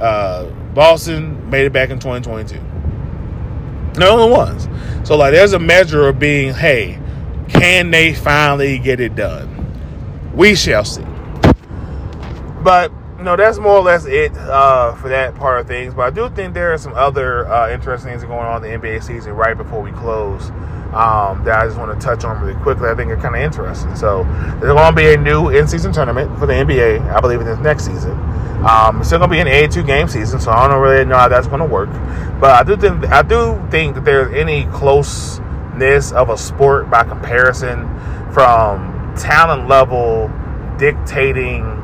[0.00, 2.54] Uh, Boston made it back in 2022.
[3.94, 4.68] They're the only ones.
[5.06, 6.98] So like, there's a measure of being, hey,
[7.48, 9.48] can they finally get it done?
[10.34, 11.04] We shall see.
[12.62, 15.92] But you know, that's more or less it uh, for that part of things.
[15.92, 18.88] But I do think there are some other uh, interesting things going on in the
[18.88, 20.50] NBA season right before we close
[20.94, 22.88] um, that I just want to touch on really quickly.
[22.88, 23.94] I think are kind of interesting.
[23.94, 24.24] So
[24.60, 27.12] there's going to be a new in-season tournament for the NBA.
[27.12, 28.12] I believe in this next season.
[28.64, 31.16] Um, it's still going to be an 82 game season, so I don't really know
[31.16, 31.88] how that's going to work.
[32.40, 37.04] But I do think I do think that there's any closeness of a sport by
[37.04, 37.88] comparison
[38.32, 40.30] from talent level
[40.78, 41.76] dictating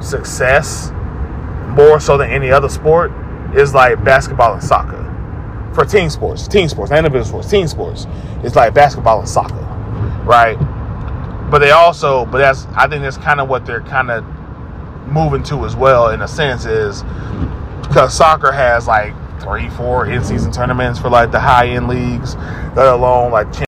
[0.00, 0.90] success
[1.68, 3.12] more so than any other sport
[3.54, 5.03] is like basketball and soccer.
[5.74, 8.06] For team sports, team sports, not individual sports, team sports,
[8.42, 9.54] it's like basketball and soccer,
[10.24, 10.56] right?
[11.50, 14.24] But they also, but that's I think that's kind of what they're kind of
[15.06, 17.02] moving to as well in a sense is
[17.82, 22.34] because soccer has like three, four in-season tournaments for like the high-end leagues,
[22.76, 23.52] let alone like